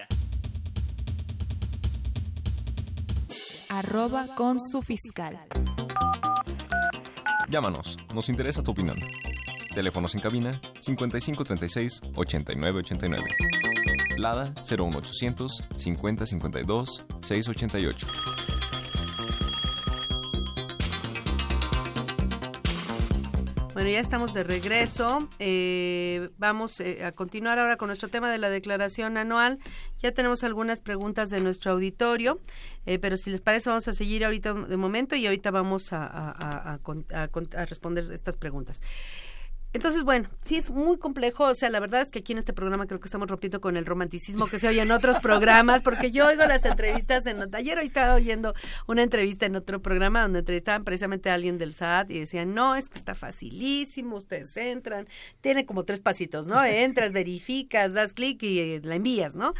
[3.70, 5.40] Arroba con su fiscal.
[7.48, 8.98] Llámanos, nos interesa tu opinión.
[9.74, 13.24] Teléfonos en cabina 5536 8989.
[14.18, 18.08] Lada 01800 5052 688.
[23.84, 25.28] Bueno, ya estamos de regreso.
[25.40, 29.60] Eh, vamos eh, a continuar ahora con nuestro tema de la declaración anual.
[30.02, 32.40] Ya tenemos algunas preguntas de nuestro auditorio,
[32.86, 36.80] eh, pero si les parece vamos a seguir ahorita de momento y ahorita vamos a,
[37.68, 38.80] responder estas preguntas.
[39.74, 42.54] Entonces, bueno, sí es muy complejo, o sea, la verdad es que aquí en este
[42.54, 46.12] programa creo que estamos rompiendo con el romanticismo que se oye en otros programas, porque
[46.12, 48.54] yo oigo las entrevistas en ayer hoy estaba oyendo
[48.88, 52.76] una entrevista en otro programa donde entrevistaban precisamente a alguien del SAT y decían, no,
[52.76, 55.08] es que está facilísimo, ustedes entran,
[55.42, 56.64] tiene como tres pasitos, ¿no?
[56.64, 59.56] Entras, verificas, das clic y eh, la envías, ¿no?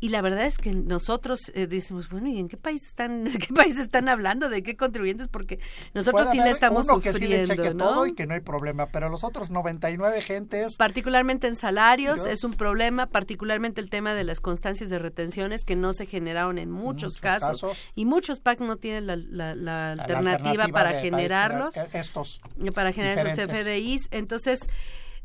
[0.00, 3.38] Y la verdad es que nosotros eh, decimos, bueno, ¿y en qué país están, de
[3.38, 4.50] qué país están hablando?
[4.50, 5.28] ¿De qué contribuyentes?
[5.28, 5.58] Porque
[5.94, 7.84] nosotros Puede sí le estamos uno que sí sufriendo, le cheque ¿no?
[7.84, 10.76] todo y que no hay problema, pero los otros 99 gentes...
[10.76, 12.26] particularmente en salarios Dios.
[12.34, 16.58] es un problema, particularmente el tema de las constancias de retenciones que no se generaron
[16.58, 17.78] en muchos, muchos casos, casos.
[17.94, 22.40] y muchos PAC no tienen la, la- la la alternativa, para de- generarlos, para estos
[22.74, 23.64] para generar esos diferentes.
[23.64, 24.08] FDIs.
[24.10, 24.60] Entonces,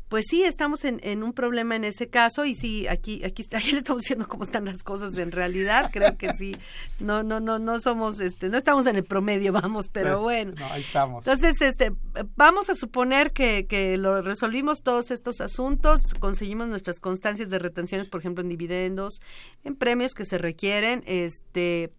[0.08, 3.72] pues sí, estamos en, en un problema en ese caso y sí, aquí, aquí, aquí
[3.72, 5.90] le estamos diciendo cómo están las cosas en realidad.
[5.92, 6.56] Creo que sí,
[7.00, 10.52] no, no, no, no somos, este, no estamos en el promedio, vamos, pero Sí, bueno.
[10.58, 11.26] no, ahí estamos.
[11.26, 11.92] Entonces, este,
[12.36, 18.08] vamos a suponer que, que lo resolvimos todos estos asuntos, conseguimos nuestras constancias de retenciones,
[18.08, 19.20] por ejemplo, en dividendos,
[19.64, 21.92] en premios que se requieren, este,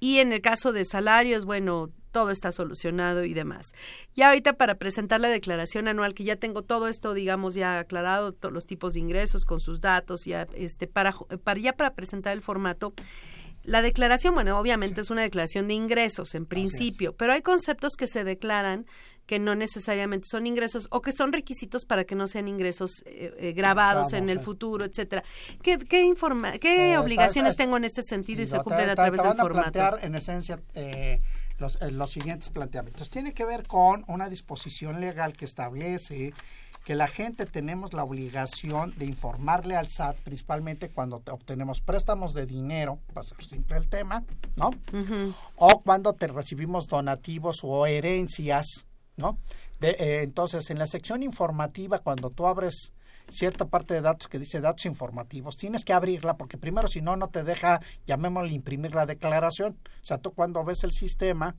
[0.00, 3.72] y en el caso de salarios, bueno, todo está solucionado y demás.
[4.14, 8.32] Ya ahorita para presentar la declaración anual, que ya tengo todo esto, digamos, ya aclarado,
[8.32, 11.12] todos los tipos de ingresos con sus datos, ya, este, para,
[11.44, 12.92] para ya para presentar el formato,
[13.64, 18.06] La declaración, bueno, obviamente es una declaración de ingresos en principio, pero hay conceptos que
[18.06, 18.86] se declaran
[19.26, 23.34] que no necesariamente son ingresos o que son requisitos para que no sean ingresos eh,
[23.36, 25.22] eh, grabados en el futuro, etcétera.
[25.62, 28.94] ¿Qué, qué, informa qué Eh, obligaciones es- tengo en este sentido y se cumplen a
[28.94, 29.72] través te del van a formato?
[29.72, 31.20] plantear en esencia eh,
[31.58, 33.10] los, eh, los siguientes planteamientos.
[33.10, 36.32] Tiene que ver con una disposición legal que establece
[36.84, 42.32] que la gente tenemos la obligación de informarle al SAT, principalmente cuando te- obtenemos préstamos
[42.32, 44.24] de dinero, para ser simple el tema,
[44.56, 44.70] ¿no?
[45.56, 49.38] O cuando te recibimos donativos o herencias, ¿no?
[49.80, 52.92] De, eh, entonces, en la sección informativa, cuando tú abres
[53.30, 57.16] cierta parte de datos que dice datos informativos, tienes que abrirla porque primero si no,
[57.16, 59.76] no te deja, llamémosle, imprimir la declaración.
[60.02, 61.54] O sea, tú cuando ves el sistema,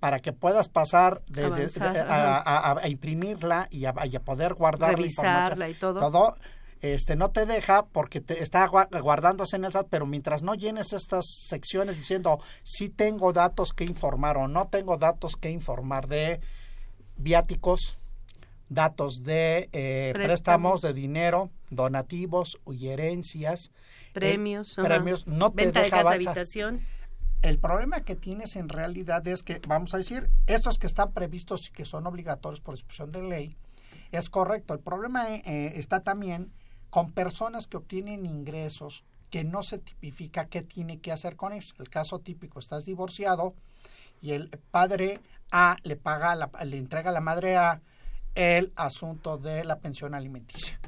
[0.00, 2.38] para que puedas pasar de, de- de- Avanzar, a,
[2.72, 6.00] a- a imprimirla y a, y a poder guardar Revisarla la y todo.
[6.00, 6.34] todo
[6.80, 10.54] este no te deja porque te está gua- guardándose en el SAT, pero mientras no
[10.56, 16.08] llenes estas secciones diciendo si tengo datos que informar o no tengo datos que informar
[16.08, 16.40] de
[17.16, 17.96] viáticos,
[18.74, 20.80] datos de eh, préstamos.
[20.80, 20.82] Préstamos.
[20.82, 23.70] de dinero, donativos y herencias,
[24.12, 26.28] Premios, eh, premios, no te Venta de deja casa, avanzar.
[26.30, 26.80] habitación.
[27.42, 31.68] El problema que tienes en realidad es que, vamos a decir, estos que están previstos
[31.68, 33.56] y que son obligatorios por disposición de ley,
[34.12, 34.74] es correcto.
[34.74, 36.52] El problema eh, eh, está también
[36.90, 41.74] con personas que obtienen ingresos que no se tipifica qué tiene que hacer con ellos.
[41.78, 43.54] El caso típico, estás divorciado
[44.20, 45.18] y el padre
[45.50, 47.80] A le paga, la- le entrega a la madre A
[48.34, 50.78] el asunto de la pensión alimenticia.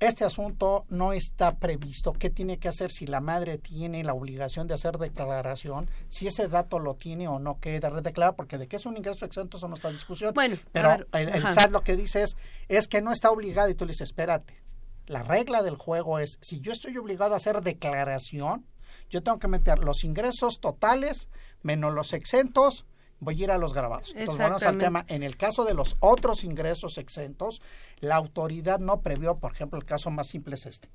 [0.00, 2.12] Este asunto no está previsto.
[2.12, 5.90] ¿Qué tiene que hacer si la madre tiene la obligación de hacer declaración?
[6.06, 9.24] Si ese dato lo tiene o no que declarar, porque de que es un ingreso
[9.24, 10.32] exento eso no está en discusión.
[10.34, 11.42] Bueno, pero ver, el.
[11.52, 12.36] SAT lo que dice es,
[12.68, 14.54] es que no está obligado y tú le dices, espérate.
[15.06, 18.66] La regla del juego es, si yo estoy obligado a hacer declaración,
[19.10, 21.28] yo tengo que meter los ingresos totales
[21.62, 22.86] menos los exentos,
[23.20, 24.12] voy a ir a los grabados.
[24.16, 25.04] Entonces, al tema.
[25.08, 27.60] En el caso de los otros ingresos exentos,
[28.00, 30.88] la autoridad no previó, por ejemplo, el caso más simple es este.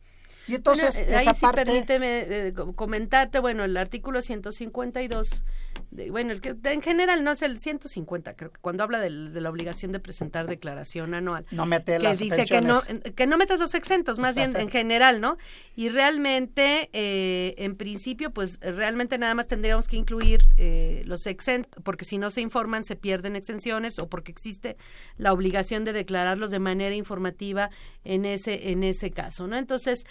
[0.48, 1.66] Y entonces, Bueno, eh, ahí esa sí parte...
[1.66, 5.46] permíteme eh, co- comentarte, bueno, el artículo 152,
[5.92, 9.10] de- bueno, el que en general no es el 150, creo que cuando habla de
[9.10, 11.46] la obligación de presentar declaración anual.
[11.52, 12.82] No mete que las dice que no,
[13.16, 15.38] que no metas los exentos, más bien en general, ¿no?
[15.76, 21.72] Y realmente, eh, en principio, pues realmente nada más tendríamos que incluir eh, los exentos,
[21.84, 24.78] porque si no se informan se pierden exenciones o porque existe
[25.18, 27.70] la obligación de declararlos de manera informativa
[28.04, 29.58] en ese en ese caso, ¿no?
[29.58, 30.06] Entonces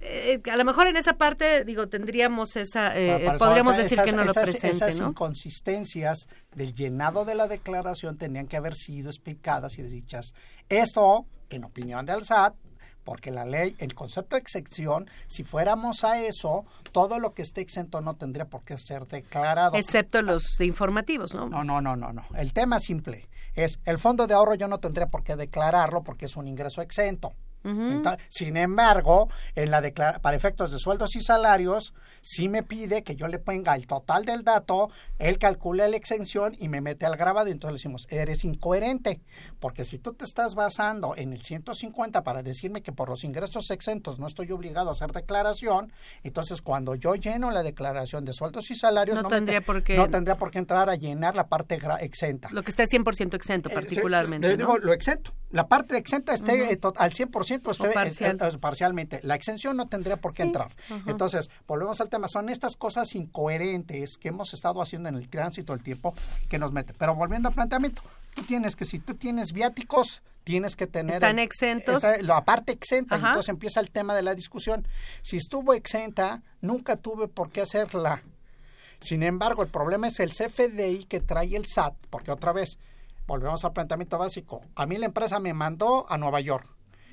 [0.00, 3.94] eh, a lo mejor en esa parte, digo, tendríamos esa, eh, Para- para podríamos decir
[3.98, 5.08] esas- que no lo esas- presente, Esas ¿no?
[5.10, 10.34] inconsistencias del llenado de la declaración tenían que haber sido explicadas y dichas.
[10.68, 12.54] Esto, en opinión del SAT,
[13.04, 17.62] porque la ley, el concepto de excepción, si fuéramos a eso, todo lo que esté
[17.62, 19.76] exento no tendría por qué ser declarado.
[19.76, 21.48] Excepto los informativos, ¿no?
[21.48, 22.26] No, no, no, no, no.
[22.36, 26.26] El tema simple es el fondo de ahorro yo no tendría por qué declararlo porque
[26.26, 27.32] es un ingreso exento.
[28.28, 33.16] Sin embargo, en la declara- para efectos de sueldos y salarios, sí me pide que
[33.16, 37.16] yo le ponga el total del dato, él calcula la exención y me mete al
[37.16, 39.20] grabado y entonces le decimos, eres incoherente,
[39.60, 43.70] porque si tú te estás basando en el 150 para decirme que por los ingresos
[43.70, 48.70] exentos no estoy obligado a hacer declaración, entonces cuando yo lleno la declaración de sueldos
[48.70, 51.48] y salarios, No tendría te- por qué- no tendría por qué entrar a llenar la
[51.48, 52.48] parte exenta.
[52.52, 54.46] Lo que está 100% exento, Eh, particularmente.
[54.48, 54.58] Le ¿no?
[54.58, 55.32] digo lo exento.
[55.50, 59.20] La parte exenta esté eh, al 100% esté eh, eh, parcialmente.
[59.22, 60.74] La exención no tendría por qué entrar.
[61.06, 62.28] Entonces, volvemos al tema.
[62.28, 66.14] Son estas cosas incoherentes que hemos estado haciendo en el tránsito del tiempo
[66.48, 66.92] que nos mete.
[66.92, 68.02] Pero volviendo al planteamiento,
[68.34, 71.14] tú tienes que, si tú tienes viáticos, tienes que tener...
[71.14, 72.02] Están el- exentos.
[72.22, 73.16] la parte exenta.
[73.16, 73.28] Ajá.
[73.28, 74.86] entonces empieza el tema de la discusión.
[75.22, 78.22] Si estuvo exenta, nunca tuve por qué hacerla.
[79.00, 82.78] Sin embargo, el problema es el CFDI que trae el SAT, porque otra vez,
[83.28, 84.62] volvemos al planteamiento básico.
[84.74, 86.68] A mí la empresa me mandó a Nueva York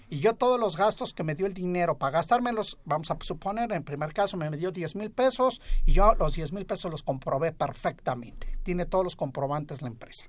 [0.08, 3.72] y yo todos los gastos que me dio el dinero para gastármelos, vamos a suponer,
[3.74, 7.04] en primer caso me dio 10 mil pesos y yo los 10 mil pesos los
[7.04, 8.48] comprobé perfectamente.
[8.64, 10.28] Tiene todos los comprobantes la empresa.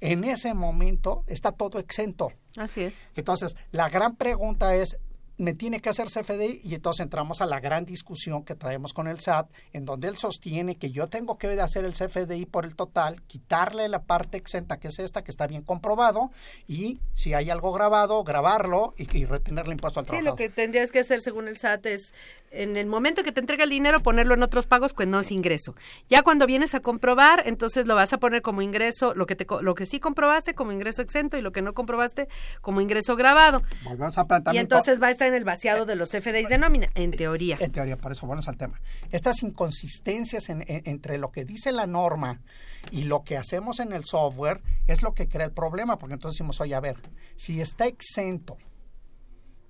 [0.00, 2.32] En ese momento está todo exento.
[2.56, 3.08] Así es.
[3.14, 4.98] Entonces, la gran pregunta es,
[5.38, 6.60] ¿me tiene que hacer CFDI?
[6.64, 10.16] Y entonces entramos a la gran discusión que traemos con el SAT, en donde él
[10.18, 14.78] sostiene que yo tengo que hacer el CFDI por el total, quitarle la parte exenta,
[14.78, 16.30] que es esta, que está bien comprobado,
[16.66, 20.32] y si hay algo grabado, grabarlo y, y retener el impuesto al Sí, trabajador.
[20.32, 22.14] lo que tendrías que hacer según el SAT es
[22.50, 25.30] en el momento que te entrega el dinero, ponerlo en otros pagos, pues no es
[25.30, 25.74] ingreso.
[26.08, 29.46] Ya cuando vienes a comprobar, entonces lo vas a poner como ingreso, lo que, te,
[29.60, 32.28] lo que sí comprobaste como ingreso exento y lo que no comprobaste
[32.60, 33.62] como ingreso grabado.
[33.84, 34.58] Volvemos a planteamiento.
[34.58, 37.56] Y entonces va a estar en el vaciado de los FDIs de nómina, en teoría.
[37.60, 38.80] En teoría, por eso volvemos al tema.
[39.10, 42.40] Estas inconsistencias en- en- entre lo que dice la norma
[42.90, 46.36] y lo que hacemos en el software es lo que crea el problema, porque entonces
[46.38, 46.96] decimos, oye, a ver,
[47.36, 48.56] si está exento,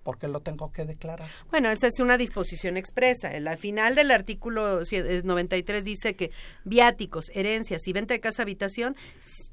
[0.09, 1.28] ¿por qué lo tengo que declarar?
[1.50, 3.28] Bueno, esa es una disposición expresa.
[3.40, 6.30] La final del artículo cie- eh, 93 dice que
[6.64, 8.96] viáticos, herencias y venta de casa habitación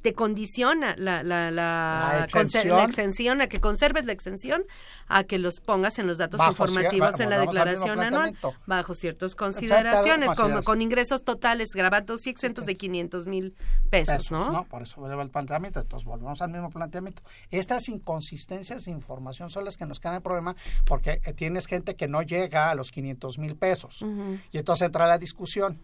[0.01, 2.77] te condiciona la, la, la, La exención.
[2.77, 4.63] la exención, a que conserves la exención,
[5.07, 8.37] a que los pongas en los datos Bajo informativos cier- en la al declaración anual,
[8.65, 10.65] bajo ciertas consideraciones, como consideraciones.
[10.65, 13.55] con ingresos totales grabados y exentos de 500 mil
[13.89, 14.63] pesos, ¿no?
[14.69, 15.81] Por eso vuelve el planteamiento.
[15.81, 17.21] Entonces volvemos al mismo planteamiento.
[17.51, 20.44] Estas inconsistencias de información son las que nos crean el problema
[20.85, 24.03] porque eh, tienes gente que no llega a los 500 mil pesos.
[24.51, 25.81] Y entonces entra la discusión.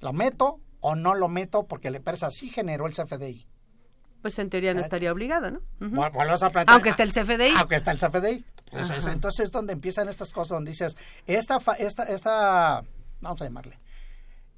[0.00, 3.46] ¿Lo meto o no lo meto porque la empresa sí generó el CFDI?
[4.22, 5.60] Pues en teoría no estaría obligado, ¿no?
[6.10, 7.54] Volvemos a plantear- Aunque esté el CFDI.
[7.58, 8.44] Aunque está el CFDI.
[8.70, 12.82] Pues es- entonces es donde empiezan estas cosas donde dices, esta, esta, esta,
[13.20, 13.78] vamos a llamarle,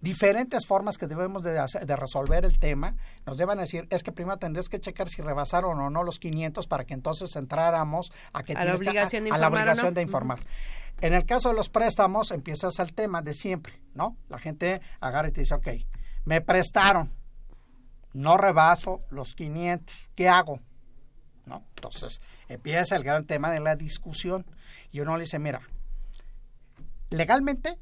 [0.06, 2.94] diferentes formas que debemos de, hacer- de resolver el tema,
[3.26, 6.66] nos deben decir, es que primero tendrías que checar si rebasaron o no los 500
[6.68, 9.62] para que entonces entráramos a que A la que- obligación de a la informar o
[9.62, 9.92] obligación no.
[9.92, 10.40] de informar.
[11.00, 14.16] En el caso de los préstamos, empiezas al tema de siempre, ¿no?
[14.28, 15.68] La gente agarra y te dice, ok,
[16.24, 17.12] me prestaron,
[18.14, 20.60] no rebaso los 500, ¿qué hago?
[21.44, 21.64] ¿no?
[21.76, 24.46] Entonces empieza el gran tema de la discusión
[24.90, 25.60] y uno le dice, mira,
[27.10, 27.78] legalmente,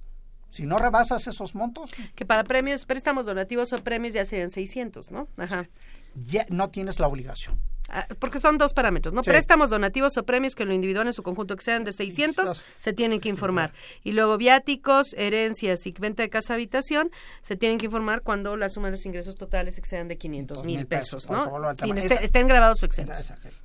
[0.54, 5.10] si no rebasas esos montos, Que para premios, préstamos donativos o premios ya serían 600,
[5.10, 5.26] ¿no?
[5.36, 5.68] Ajá.
[6.14, 7.58] ya no tienes la obligación.
[7.90, 9.22] Ah, Porque son dos parámetros, ¿no?
[9.22, 9.30] Sí.
[9.30, 12.92] Préstamos donativos o premios que en lo individual en su conjunto excedan de 600 se
[12.94, 13.72] tienen que informar.
[14.02, 17.10] Y luego viáticos, herencias y venta de casa habitación
[17.42, 20.86] se tienen que informar cuando la suma de los ingresos totales excedan de 500 mil
[20.86, 21.44] pesos, ¿no?
[21.74, 23.18] Sin este- Esa- estén grabados o exentos.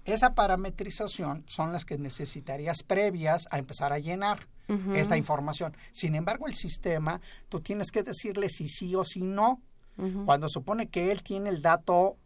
[0.05, 4.47] Esa, parametrización son las que necesitarías previas a empezar a llenar
[4.95, 5.75] esta información.
[5.91, 9.61] Sin embargo, el sistema, tú tienes que decirle si sí o si no.
[10.25, 12.17] Cuando supone que él tiene el dato,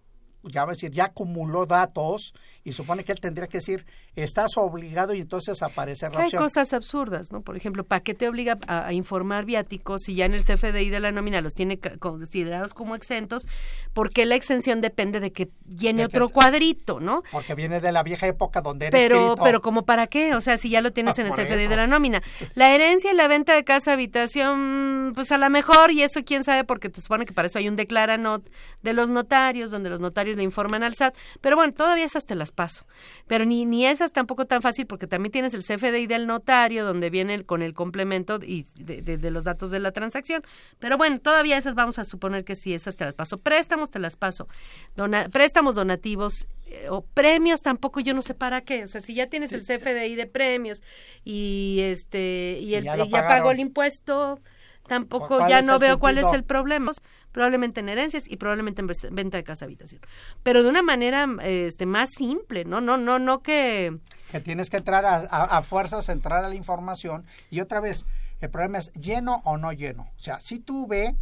[0.44, 2.34] ya va a decir, ya acumuló datos
[2.64, 3.86] y supone que él tendría que decir,
[4.16, 6.44] estás obligado y entonces aparece la hay opción.
[6.44, 7.42] cosas absurdas, ¿no?
[7.42, 10.90] Por ejemplo, ¿para qué te obliga a, a informar viáticos si ya en el CFDI
[10.90, 13.48] de la nómina los tiene considerados como exentos?
[13.94, 17.24] Porque la exención depende de que llene De otro cuadrito, ¿no?
[17.32, 19.44] Porque viene de la vieja época donde era Pero, escrito.
[19.44, 21.70] pero como para qué, o sea, si ya lo tienes Ah, en el CFDI eso.
[21.70, 22.22] de la nómina.
[22.56, 26.44] La herencia y la venta de casa habitación, pues a lo mejor, y eso quién
[26.44, 28.44] sabe, porque te supone que para eso hay un declaranot
[28.82, 32.36] de los notarios, donde los notarios le informan al SAT, pero bueno, todavía esas te
[32.36, 32.86] las paso.
[33.28, 37.10] Pero ni, ni esas tampoco tan fácil, porque también tienes el CFDI del notario, donde
[37.10, 40.44] viene el- con el complemento y de, de- de los datos de la transacción.
[40.80, 43.38] Pero bueno, todavía esas vamos a suponer que sí, esas te las paso.
[43.38, 44.48] Préstamos te las paso.
[44.96, 48.84] Dona- préstamos donativos eh, o premios tampoco yo no sé para qué.
[48.84, 50.82] O sea, si ya tienes el CFDI de premios
[51.24, 54.40] y este y, ya y ya pagó el impuesto,
[54.88, 56.92] tampoco ¿Cuál ya no veo cuál es el problema.
[57.34, 60.00] Probablemente en herencias y probablemente en venta de casa habitación.
[60.44, 62.80] Pero de una manera este más simple, ¿no?
[62.80, 63.98] No, no, no que
[64.32, 68.06] que tienes que entrar a, a- a fuerzas, entrar a la información y otra vez,
[68.40, 70.04] el problema es lleno o no lleno.
[70.18, 71.16] O sea, sí tuve,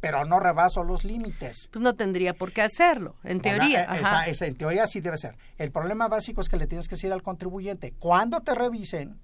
[0.00, 1.68] pero no rebaso los límites.
[1.72, 3.82] pues no tendría por qué hacerlo, en teoría.
[3.82, 3.98] eh, ajá.
[4.00, 5.36] esa- esa- en teoría sí debe ser.
[5.56, 9.18] El problema básico es que le tienes que decir al contribuyente, cuando te revisen,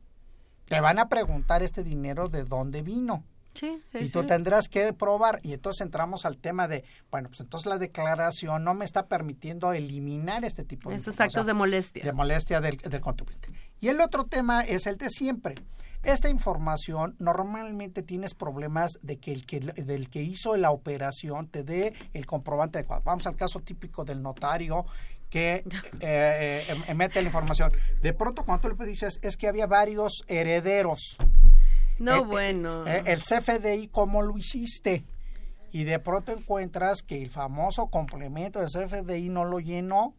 [0.65, 3.25] te van a preguntar este dinero de dónde vino.
[3.55, 4.27] Sí, sí, y tú sí.
[4.27, 5.41] tendrás que probar.
[5.43, 9.73] Y entonces entramos al tema de, bueno, pues entonces la declaración no me está permitiendo
[9.73, 12.05] eliminar este tipo de Estos actos de molestia.
[12.05, 13.51] De molestia del, del contribuyente.
[13.81, 15.55] Y el otro tema es el de siempre.
[16.03, 21.63] Esta información normalmente tienes problemas de que el que del que hizo la operación te
[21.63, 23.03] dé el comprobante adecuado.
[23.05, 24.87] Vamos al caso típico del notario
[25.29, 25.57] que
[26.01, 27.71] eh, eh, emete la información.
[28.01, 31.19] De pronto cuando tú le dices es que había varios herederos.
[32.01, 32.87] No, Eh, bueno.
[32.89, 35.05] eh, el CFDI, ¿cómo lo hiciste?
[35.71, 40.15] Y de pronto encuentras que el famoso complemento de CFDI no lo llenó.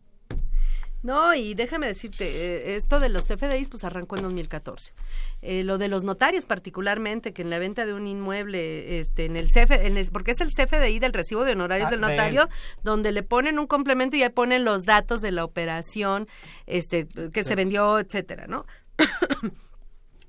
[1.03, 4.93] No, y déjame decirte, eh, esto de los CFDIs pues arrancó en 2014.
[5.41, 9.35] Eh, lo de los notarios particularmente, que en la venta de un inmueble, este, en
[9.35, 12.07] el CF, en el- porque es el CFDI del recibo de honorarios Ah, del de
[12.07, 12.47] notario,
[12.83, 16.27] donde le ponen un complemento y ya ponen los datos de la operación,
[16.67, 18.67] este, que se vendió, etcétera, ¿no?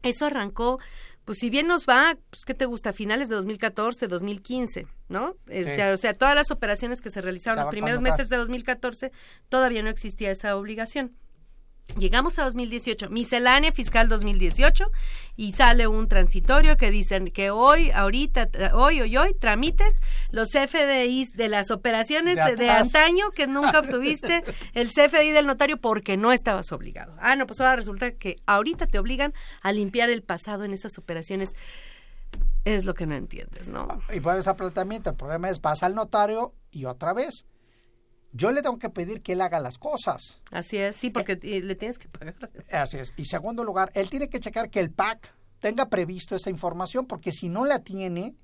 [0.02, 0.78] Eso arrancó,
[1.24, 2.92] pues si bien nos va, pues ¿qué te gusta?
[2.92, 5.36] Finales de 2014, 2015, ¿no?
[5.46, 5.82] Este, Sí.
[5.82, 9.12] O sea, todas las operaciones que se realizaron Estaba los primeros meses de 2014,
[9.48, 11.16] todavía no existía esa obligación.
[11.98, 14.90] Llegamos a 2018, miscelánea fiscal 2018,
[15.36, 21.32] y sale un transitorio que dicen que hoy, ahorita, hoy, hoy, hoy, tramites los CFDIs
[21.32, 26.32] de las operaciones de, de antaño que nunca obtuviste el CFDI del notario porque no
[26.32, 27.14] estabas obligado.
[27.20, 30.98] Ah, no, pues ahora resulta que ahorita te obligan a limpiar el pasado en esas
[30.98, 31.54] operaciones.
[32.64, 33.88] Es lo que no entiendes, ¿no?
[34.14, 37.44] Y por ese planteamiento, el problema es vas al notario y otra vez
[38.32, 40.40] yo le tengo que pedir que él haga las cosas.
[40.50, 42.34] Así es, sí, porque le tienes que pagar.
[42.70, 43.12] Así es.
[43.16, 47.30] Y segundo lugar, él tiene que checar que el PAC tenga previsto esa información, porque
[47.32, 48.34] si no la tiene,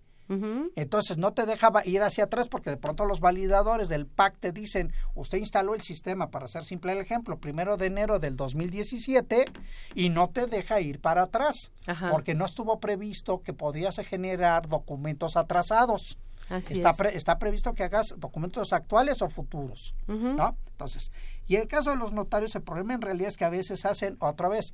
[0.76, 4.52] entonces no te deja ir hacia atrás, porque de pronto los validadores del PAC te
[4.52, 9.46] dicen, usted instaló el sistema, para hacer simple el ejemplo, primero de enero del 2017,
[9.94, 11.72] y no te deja ir para atrás,
[12.10, 16.18] porque no estuvo previsto que podías generar documentos atrasados
[16.50, 20.56] está, está previsto que hagas documentos actuales o futuros, ¿no?
[20.70, 21.12] Entonces,
[21.46, 23.84] y en el caso de los notarios, el problema en realidad es que a veces
[23.84, 24.72] hacen, otra vez,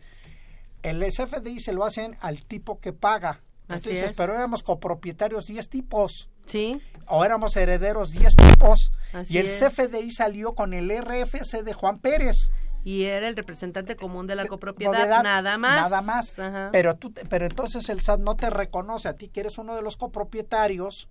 [0.83, 3.43] el SFDI se lo hacen al tipo que paga.
[3.69, 6.29] Entonces, pero éramos copropietarios 10 tipos.
[6.45, 6.83] Sí.
[7.07, 8.93] O éramos herederos 10 tipos.
[9.29, 12.51] y el CFDI salió con el RFC de Juan Pérez
[12.85, 15.91] y era el representante común de la copropiedad, nada más.
[15.91, 16.35] Nada más.
[16.71, 19.81] Pero tú, pero entonces el SAT no te reconoce a ti que eres uno de
[19.81, 21.09] los copropietarios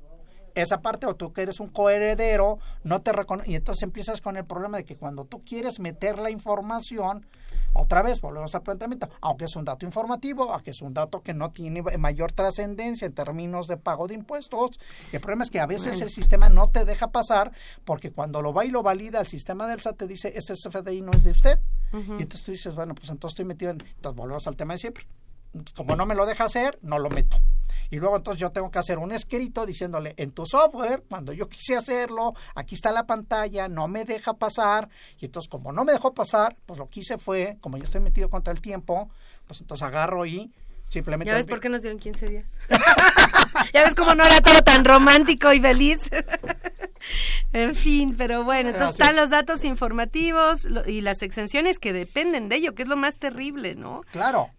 [0.55, 4.37] esa parte o tú que eres un coheredero no te reconoce y entonces empiezas con
[4.37, 7.25] el problema de que cuando tú quieres meter la información
[7.73, 11.33] otra vez volvemos al planteamiento aunque es un dato informativo aunque es un dato que
[11.33, 14.79] no tiene mayor trascendencia en términos de pago de impuestos
[15.11, 17.51] el problema es que a veces el sistema no te deja pasar
[17.85, 21.01] porque cuando lo va y lo valida el sistema del SAT te dice ese CFDI
[21.01, 21.59] no es de usted
[21.93, 24.79] y entonces tú dices bueno pues entonces estoy metido en entonces volvemos al tema de
[24.79, 25.05] siempre
[25.75, 27.37] como no me lo deja hacer no lo meto
[27.93, 31.47] y luego entonces yo tengo que hacer un escrito diciéndole en tu software, cuando yo
[31.47, 34.89] quise hacerlo, aquí está la pantalla, no me deja pasar,
[35.19, 38.01] y entonces como no me dejó pasar, pues lo que hice fue, como yo estoy
[38.01, 39.11] metido contra el tiempo,
[39.45, 40.51] pues entonces agarro y
[40.89, 41.29] simplemente...
[41.29, 42.57] ¿Ya ves por qué nos dieron 15 días?
[43.73, 45.99] ¿Ya ves cómo no era todo tan romántico y feliz?
[47.53, 52.55] en fin, pero bueno, entonces están los datos informativos y las exenciones que dependen de
[52.55, 54.01] ello, que es lo más terrible, ¿no?
[54.11, 54.49] Claro.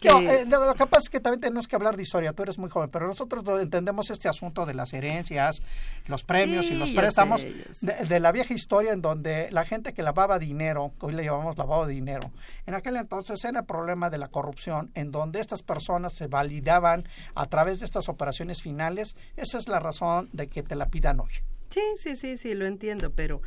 [0.00, 2.70] Eh, lo, que pasa es que también tenemos que hablar de historia, tú eres muy
[2.70, 5.62] joven, pero nosotros entendemos este asunto de las herencias,
[6.06, 7.46] los premios y los préstamos
[7.80, 11.86] De, la vieja historia en donde la gente que lavaba dinero, hoy le llamamos lavado
[11.86, 12.30] de dinero,
[12.66, 17.06] en aquel entonces era el problema de la corrupción, en donde estas personas se validaban
[17.34, 21.20] a través de estas operaciones finales, esa es la razón de que te la pidan
[21.20, 21.32] hoy.
[21.70, 23.42] Sí, sí, sí, sí, lo entiendo, pero...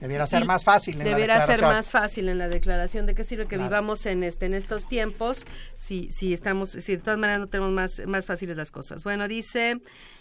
[0.00, 3.06] Debiera ser más fácil en debiera ser más fácil en la declaración.
[3.06, 5.46] ¿De qué sirve que vivamos en este en estos tiempos
[5.76, 9.04] si si estamos si de todas maneras no tenemos más más fáciles las cosas?
[9.04, 9.80] Bueno, dice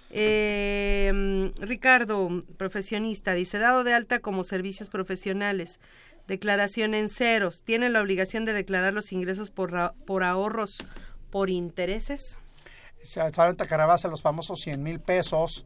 [0.10, 5.80] eh, Ricardo, profesionista, dice dado de alta como servicios profesionales.
[6.28, 7.64] Declaración en ceros.
[7.64, 10.78] ¿Tiene la obligación de declarar los ingresos por, por ahorros
[11.32, 12.38] por intereses?
[13.04, 15.66] Solamente Carabasa los famosos 100 mil pesos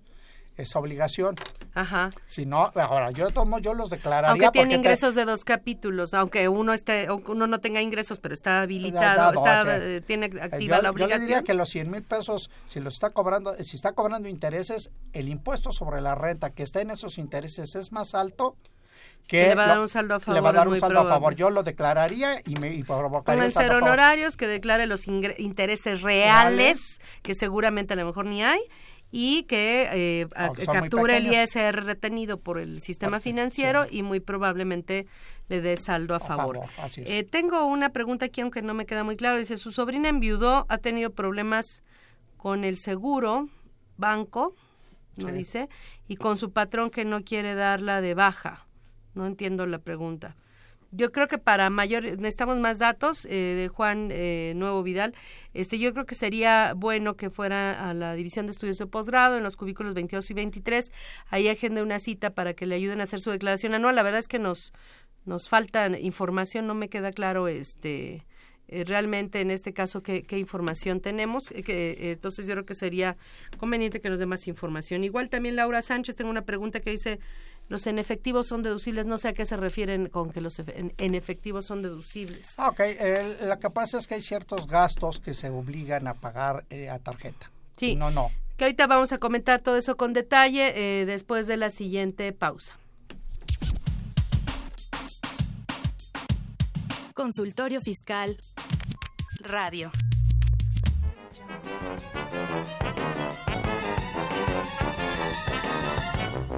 [0.58, 1.36] esa obligación.
[1.74, 2.10] Ajá.
[2.26, 4.32] Si no, ahora yo tomo, yo los declararía.
[4.32, 8.62] Aunque tiene ingresos de dos capítulos, aunque uno esté, uno no tenga ingresos, pero está
[8.62, 11.20] habilitado, está, eh, tiene activa la obligación.
[11.22, 14.92] Yo diría que los 100 mil pesos, si los está cobrando, si está cobrando intereses,
[15.14, 18.56] el impuesto sobre la renta que está en esos intereses es más alto
[19.28, 20.36] que le va a dar un saldo a favor.
[20.36, 21.36] Le va a dar un saldo a favor.
[21.36, 27.02] Yo lo declararía y me y provocaría un ser honorarios que declare los intereses reales,
[27.24, 28.62] que seguramente a lo mejor ni hay,
[29.12, 30.28] y que eh,
[30.66, 35.08] capture el ISR retenido por el sistema financiero y muy probablemente
[35.48, 36.60] le dé saldo a, favor.
[36.98, 39.38] Eh, tengo una pregunta aquí, aunque no me queda muy claro.
[39.38, 41.84] Dice, su sobrina enviudó, ha tenido problemas
[42.36, 43.48] con el seguro,
[43.96, 44.56] banco,
[45.16, 45.70] no dice,
[46.08, 48.68] y con su patrón que no quiere darla de baja.
[49.16, 50.36] No entiendo la pregunta
[50.92, 55.14] yo creo que para mayor necesitamos más datos eh, de Juan eh, Nuevo Vidal.
[55.54, 59.38] Este, yo creo que sería bueno que fuera a la división de estudios de posgrado
[59.38, 60.92] en los cubículos 22 y 23.
[61.30, 63.96] Ahí agende una cita para que le ayuden a hacer su declaración anual.
[63.96, 64.74] La verdad es que nos
[65.26, 68.26] nos falta información, no me queda claro este
[68.70, 71.50] eh, realmente en este caso qué, qué información tenemos.
[71.50, 73.18] que, entonces yo creo que sería
[73.58, 75.04] conveniente que nos dé más información.
[75.04, 77.20] Igual también Laura Sánchez, tengo una pregunta que dice
[77.70, 79.08] los en efectivos son deducibles.
[79.08, 82.56] No sé a qué se refieren con que los en, efectivos son deducibles.
[82.58, 82.80] Ah, ok,
[83.44, 87.00] lo que pasa es que hay ciertos gastos que se obligan a pagar eh, a
[87.00, 87.52] tarjeta.
[87.76, 87.96] Sí.
[87.96, 88.32] no, no.
[88.58, 92.78] Que ahorita vamos a comentar todo eso con detalle eh, después de la siguiente pausa.
[97.14, 98.38] Consultorio Fiscal
[99.42, 99.92] Radio.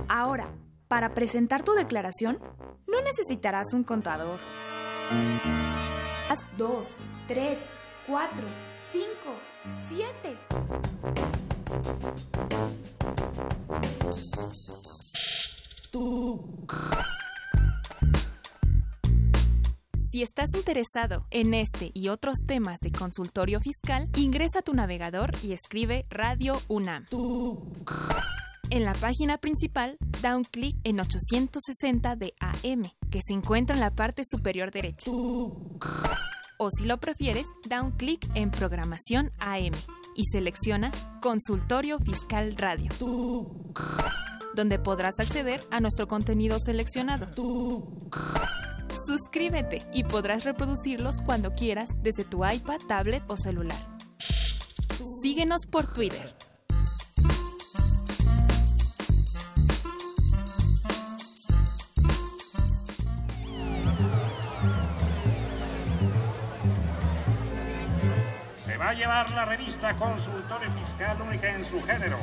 [0.07, 0.49] Ahora
[0.89, 2.39] para presentar tu declaración,
[2.87, 4.39] no necesitarás un contador.
[6.57, 6.97] 2,
[7.29, 7.59] 3,
[8.07, 8.29] 4,
[8.91, 9.07] 5,
[9.87, 10.37] 7.
[19.95, 25.31] Si estás interesado en este y otros temas de consultorio fiscal, ingresa a tu navegador
[25.43, 27.05] y escribe Radio UNAM.
[28.71, 33.81] En la página principal, da un clic en 860 de AM, que se encuentra en
[33.81, 35.09] la parte superior derecha.
[35.09, 39.73] O si lo prefieres, da un clic en Programación AM
[40.15, 42.91] y selecciona Consultorio Fiscal Radio,
[44.53, 47.27] donde podrás acceder a nuestro contenido seleccionado.
[49.07, 53.97] Suscríbete y podrás reproducirlos cuando quieras desde tu iPad, tablet o celular.
[55.23, 56.35] Síguenos por Twitter.
[68.89, 72.17] Va a llevar la revista Consultorio Fiscal única en su género.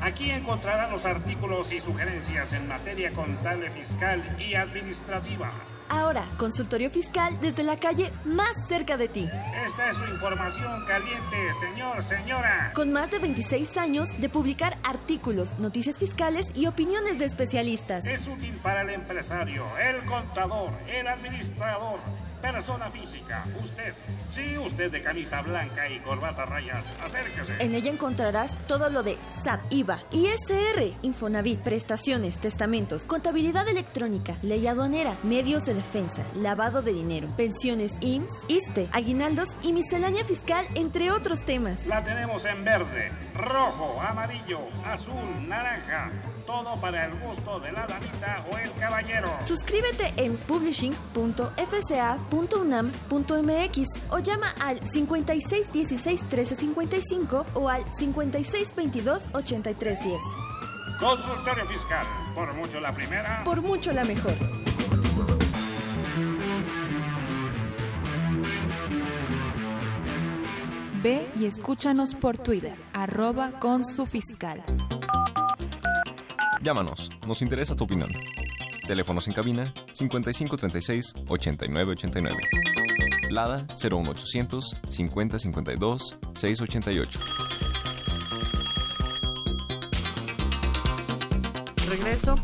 [0.00, 5.50] Aquí encontrará los artículos y sugerencias en materia contable, fiscal y administrativa.
[5.88, 9.28] Ahora, consultorio fiscal desde la calle más cerca de ti.
[9.64, 12.70] Esta es su información caliente, señor, señora.
[12.72, 18.06] Con más de 26 años de publicar artículos, noticias fiscales y opiniones de especialistas.
[18.06, 21.98] Es útil para el empresario, el contador, el administrador,
[22.52, 23.92] persona física, usted.
[24.30, 27.56] Sí, usted de camisa blanca y corbata rayas, acérquese.
[27.58, 34.66] En ella encontrarás todo lo de SAT, IVA, ISR, Infonavit, prestaciones, testamentos, contabilidad electrónica, ley
[34.66, 41.10] aduanera, medios de defensa, lavado de dinero, pensiones IMSS, ISTE, aguinaldos y miscelánea fiscal, entre
[41.10, 41.86] otros temas.
[41.86, 46.10] La tenemos en verde, rojo, amarillo, azul, naranja.
[46.46, 49.36] Todo para el gusto de la damita o el caballero.
[49.44, 50.36] Suscríbete en
[52.36, 60.20] publishing.fca.unam.mx o llama al 5616 1355 o al 5622 8310.
[60.98, 63.42] Consultorio Fiscal, por mucho la primera.
[63.44, 64.34] Por mucho la mejor.
[71.02, 74.64] Ve y escúchanos por Twitter, arroba con su fiscal.
[76.62, 78.08] Llámanos, nos interesa tu opinión.
[78.86, 82.36] Teléfonos en cabina 5536 8989.
[83.30, 87.20] Lada 01800 5052 688.
[91.88, 92.34] Regreso.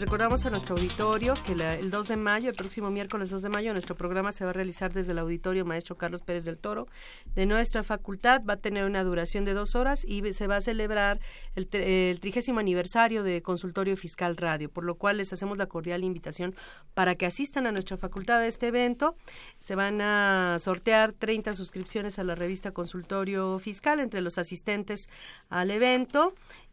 [0.00, 3.50] Recordamos a nuestro auditorio que la- el 2 de mayo, el próximo miércoles 2 de
[3.50, 6.88] mayo, nuestro programa se va a realizar desde el auditorio Maestro Carlos Pérez del Toro
[7.34, 8.42] de nuestra facultad.
[8.48, 11.20] Va a tener una duración de dos horas y se va a celebrar
[11.54, 16.02] el, el trigésimo aniversario de Consultorio Fiscal Radio, por lo cual les hacemos la cordial
[16.02, 16.54] invitación
[16.94, 19.16] para que asistan a nuestra facultad a este evento.
[19.58, 25.10] Se van a sortear 30 suscripciones a la revista Consultorio Fiscal entre los asistentes
[25.50, 26.32] al evento.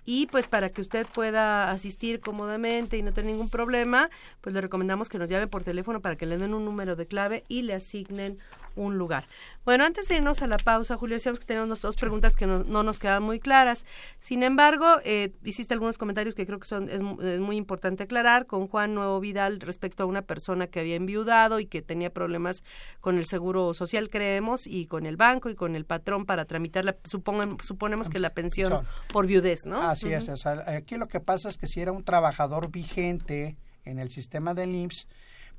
[0.09, 4.61] Y pues para que usted pueda asistir cómodamente y no tener ningún problema, pues le
[4.61, 7.63] recomendamos que nos llame por teléfono para que le den un número de clave y
[7.63, 8.37] le asignen
[8.77, 9.25] un lugar.
[9.65, 12.63] Bueno, antes de irnos a la pausa, Julio, decíamos que tenemos dos preguntas que no,
[12.63, 13.85] no nos quedan muy claras.
[14.19, 18.03] Sin embargo, eh, hiciste algunos comentarios que creo que son es, mu- es muy importante
[18.03, 22.11] aclarar con Juan Nuevo Vidal respecto a una persona que había enviudado y que tenía
[22.11, 22.63] problemas
[23.01, 26.85] con el seguro social, creemos, y con el banco y con el patrón para tramitar
[26.85, 28.85] la, supongan- suponemos que la pensión Son.
[29.11, 29.81] por viudez, ¿no?
[29.81, 30.29] Así es.
[30.29, 34.09] O sea, aquí lo que pasa es que si era un trabajador vigente en el
[34.09, 35.07] sistema del IMSS,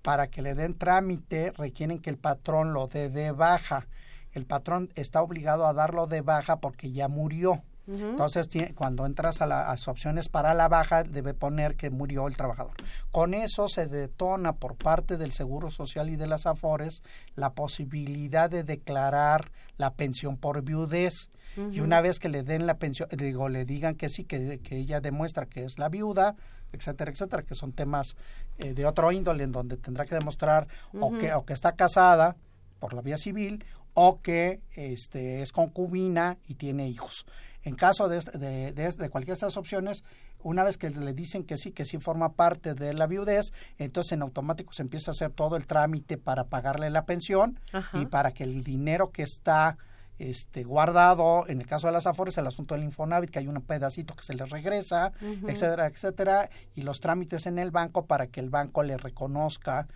[0.08, 3.86] para que le den trámite requieren que el patrón lo dé de baja.
[4.32, 7.62] El patrón está obligado a darlo de baja porque ya murió.
[7.86, 11.90] Entonces, tiene- cuando entras a, la- a las opciones para la baja, debe poner que
[11.90, 12.72] murió el trabajador.
[13.10, 17.02] Con eso se detona por parte del Seguro Social y de las AFORES
[17.34, 21.28] la posibilidad de declarar la pensión por viudez.
[21.72, 24.76] Y una vez que le den la pensión, digo, le digan que sí, que, que
[24.76, 26.34] ella demuestra que es la viuda,
[26.72, 28.16] etcétera, etcétera, que son temas
[28.58, 32.36] eh, de otro índole en donde tendrá que demostrar o, que, o que está casada
[32.78, 33.64] por la vía civil
[33.94, 37.26] o que este, es concubina y tiene hijos.
[37.62, 40.04] En caso de, este- de, de, de cualquiera de estas opciones,
[40.40, 44.12] una vez que le dicen que sí, que sí forma parte de la viudez, entonces
[44.12, 47.98] en automático se empieza a hacer todo el trámite para pagarle la pensión Ajá.
[47.98, 49.76] y para que el dinero que está
[50.18, 53.60] este guardado, en el caso de las Afores, el asunto del Infonavit, que hay un
[53.62, 55.12] pedacito que se le regresa,
[55.46, 59.86] etcétera, etcétera, y los trámites en el banco para que el banco le reconozca,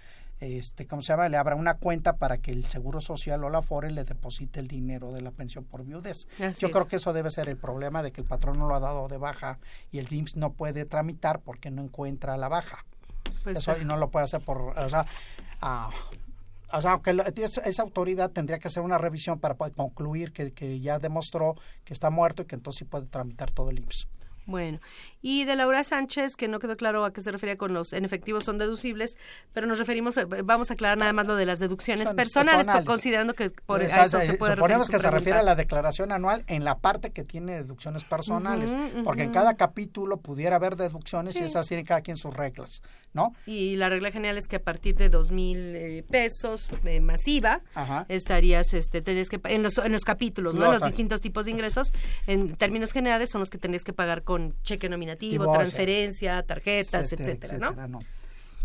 [0.42, 1.28] este, ¿cómo se llama?
[1.28, 4.66] Le abra una cuenta para que el Seguro Social o la Afore le deposite el
[4.66, 6.26] dinero de la pensión por viudez.
[6.40, 6.72] Así Yo es.
[6.72, 9.06] creo que eso debe ser el problema de que el patrón no lo ha dado
[9.06, 9.60] de baja
[9.92, 12.84] y el IMSS no puede tramitar porque no encuentra la baja.
[13.44, 15.06] Pues, eso y no lo puede hacer por, o sea,
[15.60, 15.90] ah,
[16.72, 20.52] o sea, aunque esa esa autoridad tendría que hacer una revisión para poder concluir que,
[20.52, 21.54] que ya demostró
[21.84, 24.08] que está muerto y que entonces sí puede tramitar todo el IMSS.
[24.46, 24.80] Bueno,
[25.22, 28.04] y de Laura Sánchez, que no quedó claro a qué se refería con los en
[28.04, 29.16] efectivo son deducibles,
[29.52, 32.66] pero nos referimos, a- vamos a aclarar nada más lo de las deducciones Son personales,
[32.66, 35.42] por- considerando que por a Exacto, eso se eh, puede Suponemos que se refiere a
[35.42, 40.56] la declaración anual en la parte que tiene deducciones personales, porque en cada capítulo pudiera
[40.56, 41.44] haber deducciones y Sí.
[41.44, 43.32] esas tiene cada quien sus reglas, ¿no?
[43.46, 47.60] Y la regla general es que a partir de dos mil eh, pesos eh, masiva
[47.74, 48.06] Ajá.
[48.08, 50.60] estarías, este, tendrías que en los en los capítulos, ¿no?
[50.62, 51.92] Los- En los distintos tipos de ingresos,
[52.26, 57.56] en términos generales son los que tendrías que pagar con cheque transferencia, tarjetas, Etcétera, etcétera,
[57.56, 57.98] etcétera, ¿no?
[57.98, 57.98] ¿no?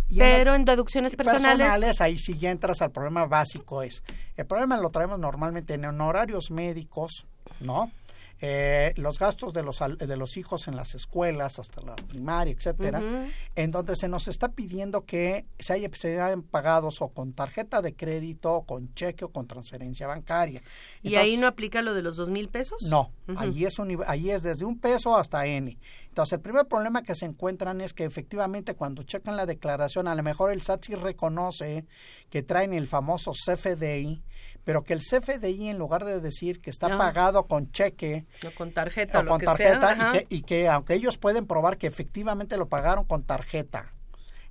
[0.09, 4.03] En Pero en deducciones personales, ahí sí ya entras al problema básico es
[4.37, 7.25] el problema lo traemos normalmente en honorarios médicos
[7.59, 7.91] no
[8.39, 13.01] Eh, los gastos de los de los hijos en las escuelas hasta la primaria etcétera
[13.55, 17.81] en donde se nos está pidiendo que se, haya, se hayan pagados o con tarjeta
[17.81, 20.61] de crédito o con cheque o con transferencia bancaria
[21.01, 22.83] y ahí no aplica lo de los dos mil pesos.
[22.83, 25.75] no, allí es un, allí es desde un peso hasta N.
[26.17, 30.15] Entonces, el primer problema que se encuentran es que efectivamente cuando checan la declaración, a
[30.15, 31.85] lo mejor el SAT sí reconoce
[32.31, 34.23] que traen el famoso CFDI,
[34.63, 36.97] pero que el CFDI en lugar de decir que está Ah.
[36.97, 40.09] pagado con cheque O con tarjeta o, con tarjeta sea.
[40.09, 43.93] y, que, y que aunque ellos pueden probar que efectivamente lo pagaron con tarjeta,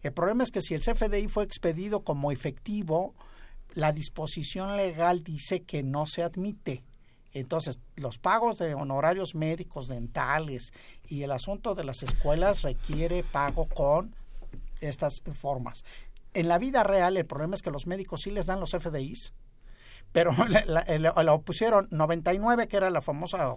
[0.02, 3.12] el problema es que si el CFDI fue expedido como efectivo,
[3.74, 6.84] la disposición legal dice que no se admite.
[7.32, 10.72] Entonces, los pagos de honorarios médicos, dentales
[11.08, 14.14] y el asunto de las escuelas requiere pago con
[14.80, 15.84] estas formas.
[16.34, 19.32] En la vida real, el problema es que los médicos sí les dan los FDIs,
[20.12, 20.30] pero
[20.66, 23.54] la pusieron 99, que era la famosa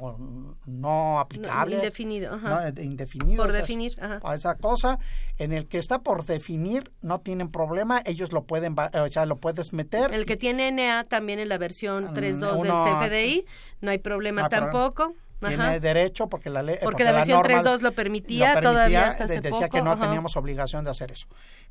[0.66, 1.76] no aplicable.
[1.76, 2.50] No, indefinido, ajá.
[2.50, 2.72] ¿no?
[2.72, 3.44] De- indefinido.
[3.44, 4.34] Por esas- definir, ajá.
[4.34, 4.98] esa cosa
[5.38, 9.38] en el que está por definir no tienen problema ellos lo pueden o sea lo
[9.38, 13.46] puedes meter El que tiene NA también en la versión Mm, 3.2 del uno- CFDI,
[13.82, 14.72] no hay problema No hay problema.
[15.40, 19.42] Tiene derecho porque la ley Porque la versión 3.2 lo permitía, todavía hasta hace de-
[19.42, 20.02] decía poco, que no ajá.
[20.02, 21.28] teníamos obligación de hacer eso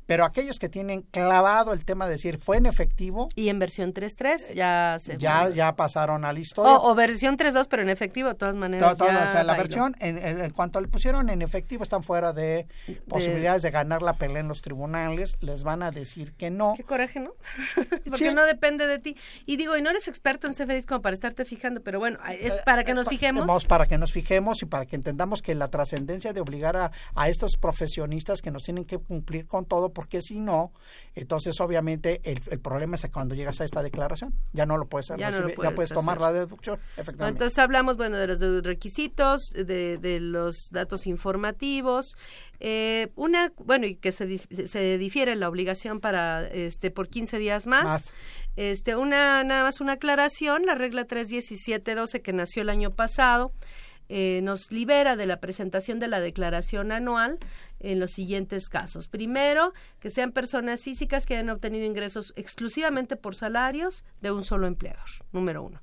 [0.09, 3.93] pero aquellos que tienen clavado el tema de decir fue en efectivo Y en versión
[3.93, 7.89] 3.3 ya se ya ya pasaron a la historia o, o versión 3.2 pero en
[7.89, 8.97] efectivo de todas maneras.
[8.97, 9.63] Todo- todo, ya o sea, la bailó.
[9.63, 12.65] versión, en, cuanto le pusieron en efectivo, están fuera de
[13.07, 15.37] posibilidades de ganar la pelea en los tribunales.
[15.41, 16.73] Les van a decir que no.
[16.75, 17.31] Qué coraje, ¿no?
[17.75, 18.33] Porque Sí.
[18.33, 19.15] no depende de ti.
[19.45, 22.55] Y digo, y no eres experto en CFDIs como para estarte fijando, pero bueno, es
[22.65, 23.45] para que nos fijemos.
[23.45, 26.91] Vamos para que nos fijemos y para que entendamos que la trascendencia de obligar a,
[27.15, 30.71] a estos profesionistas que nos tienen que cumplir con todo, porque si no,
[31.13, 34.87] entonces obviamente el, el problema es que cuando llegas a esta declaración, ya no lo
[34.87, 36.21] puedes hacer, Ya no puedes ya puedes tomar hacer.
[36.21, 37.35] la deducción, efectivamente.
[37.35, 42.15] Entonces hablamos, bueno, de los requisitos, de, de los datos informativos,
[42.61, 47.67] eh, una, bueno, y que se, se difiere la obligación para, este, por 15 días
[47.67, 47.83] más.
[47.83, 48.13] Más.
[48.55, 53.51] Este, una, nada más una aclaración, la regla 31712 que nació el año pasado,
[54.09, 57.37] eh, nos libera de la presentación de la declaración anual
[57.79, 59.07] en los siguientes casos.
[59.07, 64.67] Primero, que sean personas físicas que hayan obtenido ingresos exclusivamente por salarios de un solo
[64.67, 65.79] empleador, número uno.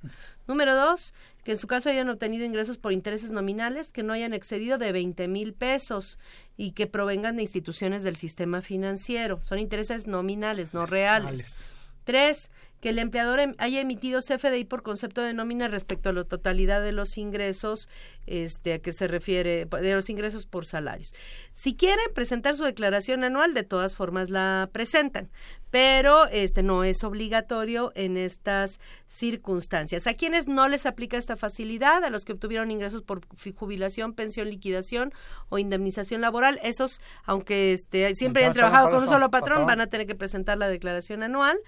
[0.47, 4.33] Número dos, que en su caso hayan obtenido ingresos por intereses nominales que no hayan
[4.33, 6.19] excedido de 20 mil pesos
[6.57, 9.41] y que provengan de instituciones del sistema financiero.
[9.45, 11.65] Son intereses nominales, no reales.
[12.05, 12.51] Tres,
[12.81, 16.83] que el empleador em- haya emitido CFDI por concepto de nómina respecto a la totalidad
[16.83, 17.89] de los ingresos,
[18.27, 21.13] este, a que se refiere, de los ingresos por salarios.
[21.53, 25.31] Si quieren presentar su declaración anual, de todas formas la presentan,
[25.71, 30.07] pero este no es obligatorio en estas circunstancias.
[30.07, 33.21] A quienes no les aplica esta facilidad, a los que obtuvieron ingresos por
[33.55, 35.13] jubilación, pensión, liquidación
[35.49, 39.67] o indemnización laboral, esos, aunque este, siempre hayan trabajado con un solo patrón, patrón.
[39.67, 41.59] van a tener que presentar la declaración anual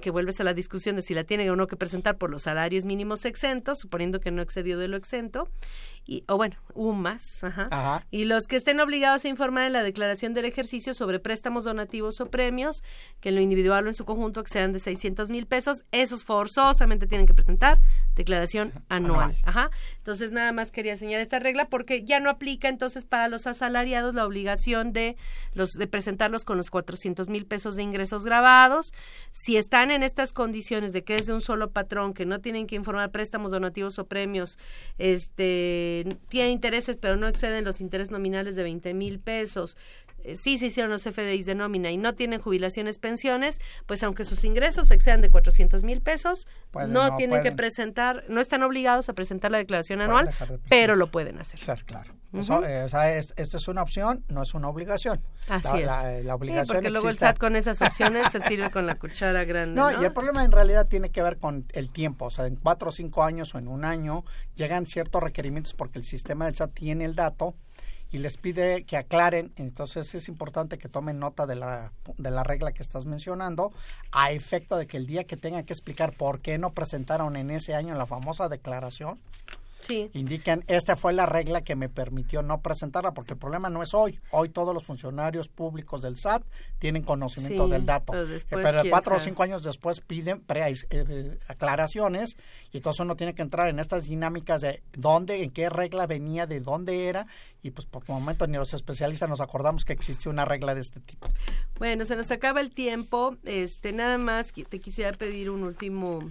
[0.00, 2.42] que vuelves a la discusión de si la tienen o no que presentar por los
[2.42, 5.48] salarios mínimos exentos, suponiendo que no excedió de lo exento,
[6.04, 7.68] y, o bueno, un más, ajá.
[7.70, 8.06] Ajá.
[8.10, 12.20] Y los que estén obligados a informar en la declaración del ejercicio sobre préstamos donativos
[12.20, 12.82] o premios,
[13.20, 17.06] que en lo individual o en su conjunto excedan de 600 mil pesos, esos forzosamente
[17.06, 17.80] tienen que presentar
[18.16, 19.36] declaración anual.
[19.44, 19.70] Ajá.
[19.98, 24.14] Entonces, nada más quería señalar esta regla porque ya no aplica entonces para los asalariados
[24.14, 25.16] la obligación de
[25.54, 28.92] los de presentarlos con los 400 mil pesos de ingresos grabados.
[29.30, 32.66] Si están en estas condiciones de que es de un solo patrón, que no tienen
[32.66, 34.58] que informar préstamos donativos o premios,
[34.98, 39.76] este, tienen intereses pero no exceden los intereses nominales de 20 mil pesos,
[40.24, 44.24] eh, sí se hicieron los FDIs de nómina y no tienen jubilaciones, pensiones, pues aunque
[44.24, 48.62] sus ingresos excedan de 400 mil pesos, Pueden, no, no tienen que presentar, no están
[48.62, 51.60] obligados a presentar la declaración anual, de pero lo pueden hacer.
[51.60, 52.14] Ser, claro.
[52.32, 55.20] Eso, eh, o sea, es, esta es una opción, no es una obligación.
[55.48, 55.86] Así la, es.
[55.86, 57.16] La, la obligación sí, porque luego el.
[57.16, 59.74] SAT con esas opciones se sirve con la cuchara grande.
[59.74, 62.26] No, No, y el problema en realidad tiene que ver con el tiempo.
[62.26, 64.24] O sea, en cuatro o cinco años o en un año
[64.54, 67.54] llegan ciertos requerimientos porque el sistema del SAT tiene el dato
[68.12, 69.52] y les pide que aclaren.
[69.56, 73.72] Entonces es importante que tomen nota de la, de la regla que estás mencionando
[74.12, 77.50] a efecto de que el día que tengan que explicar por qué no presentaron en
[77.50, 79.20] ese año la famosa declaración,
[79.80, 80.10] Sí.
[80.14, 83.94] indiquen, esta fue la regla que me permitió no presentarla, porque el problema no es
[83.94, 84.20] hoy.
[84.30, 86.42] Hoy todos los funcionarios públicos del SAT
[86.78, 88.12] tienen conocimiento Sí, del dato.
[88.12, 92.36] pero después, pero quién cuatro o cinco años después piden pre eh, eh, aclaraciones
[92.72, 96.46] y entonces uno tiene que entrar en estas dinámicas de dónde, en qué regla venía,
[96.46, 97.26] de dónde era
[97.62, 100.80] y pues por el momento ni los especialistas nos acordamos que existía una regla de
[100.80, 101.28] este tipo.
[101.78, 103.36] Bueno, se nos acaba el tiempo.
[103.44, 106.30] Este, nada más te quisiera pedir un último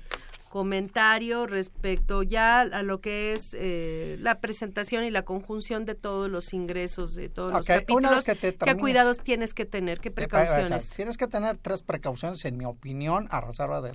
[0.49, 6.29] comentario respecto ya a lo que es eh, la presentación y la conjunción de todos
[6.29, 8.23] los ingresos de todos los capítulos.
[8.23, 9.99] que te ¿Qué cuidados tienes que tener?
[9.99, 10.89] ¿Qué Eh, precauciones?
[10.89, 13.93] Tienes que tener tres precauciones, en mi opinión, a reserva de,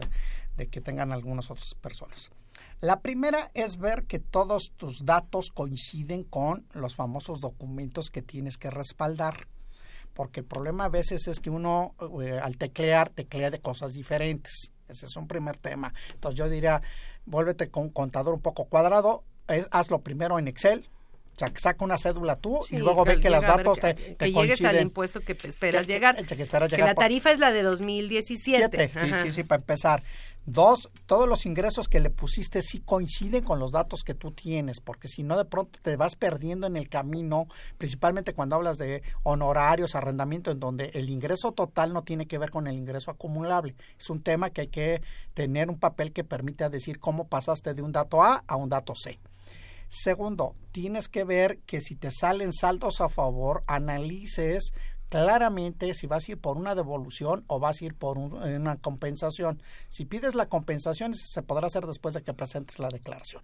[0.56, 2.30] de que tengan algunas otras personas.
[2.80, 8.58] La primera es ver que todos tus datos coinciden con los famosos documentos que tienes
[8.58, 9.48] que respaldar.
[10.12, 14.73] Porque el problema a veces es que uno eh, al teclear, teclea de cosas diferentes.
[14.88, 15.92] Ese es un primer tema.
[16.12, 16.82] Entonces yo diría,
[17.26, 20.88] vuélvete con un contador un poco cuadrado, es- hazlo primero en Excel,
[21.36, 24.32] saca una cédula tú Sí, y luego ve que los datos que, te, que te
[24.32, 26.16] llegues al impuesto que esperas Que- llegar.
[26.24, 28.68] que- esperas llegar la por- tarifa es la de 2017.
[28.70, 30.02] Siete, sí, sí, sí, para empezar.
[30.46, 34.78] Dos, todos los ingresos que le pusiste sí coinciden con los datos que tú tienes,
[34.80, 37.46] porque si no de pronto te vas perdiendo en el camino,
[37.78, 42.50] principalmente cuando hablas de honorarios, arrendamiento, en donde el ingreso total no tiene que ver
[42.50, 43.74] con el ingreso acumulable.
[43.98, 45.00] Es un tema que hay que
[45.32, 48.94] tener un papel que permita decir cómo pasaste de un dato A a un dato
[48.94, 49.18] C.
[49.88, 54.72] Segundo, tienes que ver que si te salen saldos a favor, analices
[55.20, 58.76] claramente si vas a ir por una devolución o vas a ir por un- una
[58.76, 59.62] compensación.
[59.88, 63.42] Si pides la compensación, se podrá hacer después de que presentes la declaración.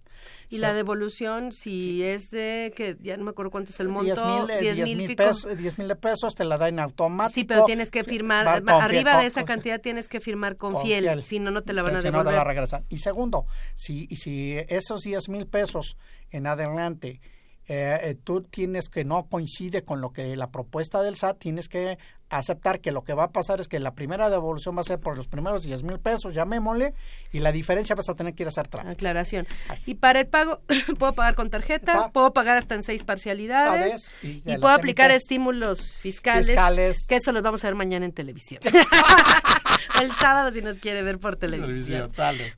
[0.49, 3.87] Y Se- la devolución, si es de, que ya no me acuerdo cuánto es el
[3.87, 6.69] monto, 10 mil, eh, 10 10 mil mil pesos, 10 mil pesos te la dan
[6.75, 7.33] en automático.
[7.35, 10.83] Sí, pero tienes que firmar, Va arriba de esa cantidad tienes que firmar con, con
[10.83, 11.23] fiel, fiel.
[11.23, 12.33] si no, no te la van a Si no, te devolver.
[12.35, 12.85] la regresan.
[12.89, 13.45] Y segundo,
[13.75, 15.97] si, si esos 10 mil pesos
[16.29, 17.19] en adelante
[17.67, 21.69] eh, eh, tú tienes que no coincide con lo que la propuesta del SAT, tienes
[21.69, 21.97] que
[22.31, 24.99] aceptar que lo que va a pasar es que la primera devolución va a ser
[24.99, 26.93] por los primeros 10 mil pesos, llamémosle,
[27.31, 28.93] y la diferencia vas a tener que ir a hacer trámite.
[28.93, 29.47] Aclaración.
[29.85, 30.61] Y para el pago,
[30.99, 36.47] puedo pagar con tarjeta, puedo pagar hasta en seis parcialidades y puedo aplicar estímulos fiscales,
[36.47, 37.05] Fiscales.
[37.07, 38.61] que eso los vamos a ver mañana en televisión.
[40.01, 42.11] el sábado si nos quiere ver por televisión.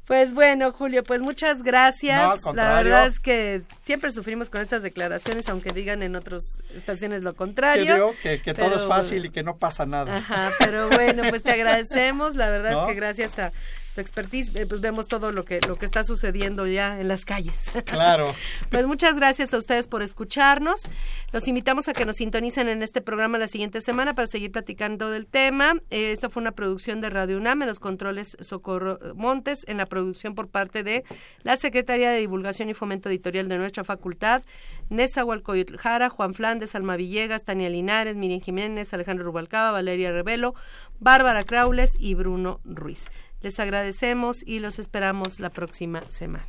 [0.05, 2.43] Pues bueno, Julio, pues muchas gracias.
[2.45, 6.41] No, la verdad es que siempre sufrimos con estas declaraciones, aunque digan en otras
[6.75, 7.93] estaciones lo Que, contrario.
[7.93, 10.17] digo que, que todo pero- es fácil y que no pasa nada.
[10.17, 12.35] Ajá, pero bueno, pues te agradecemos.
[12.35, 12.81] La verdad ¿No?
[12.81, 13.53] es que gracias a
[13.93, 17.25] tu expertise, eh, pues vemos todo lo que, lo que está sucediendo ya en las
[17.25, 17.71] calles.
[17.93, 18.33] Claro.
[18.71, 20.89] Pues muchas gracias a ustedes por escucharnos.
[21.31, 25.11] Los invitamos a que nos sintonicen en este programa la siguiente semana para seguir platicando
[25.11, 25.73] del tema.
[25.91, 29.85] Eh, esta fue una producción de Radio UNAM en los controles Socorro Montes, en la
[29.85, 31.03] producción por parte de
[31.43, 34.41] la Secretaría de Divulgación y Fomento Editorial de nuestra facultad,
[34.89, 40.55] Nesa Hualcoyotl Jara, Juan Flandes, Alma Villegas, Tania Linares, Miriam Jiménez, Alejandro Rubalcaba, Valeria Revelo,
[40.99, 43.09] Bárbara Craules y Bruno Ruiz.
[43.43, 46.47] Les agradecemos y los esperamos la próxima semana.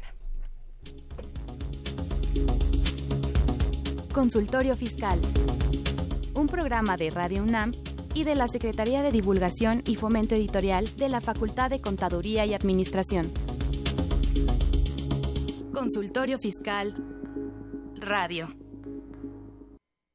[4.13, 5.21] Consultorio Fiscal.
[6.35, 7.73] Un programa de Radio UNAM
[8.15, 12.55] y de la Secretaría de Divulgación y Fomento Editorial de la Facultad de Contaduría y
[12.55, 13.33] Administración.
[15.73, 16.95] Consultorio Fiscal
[17.97, 18.64] Radio.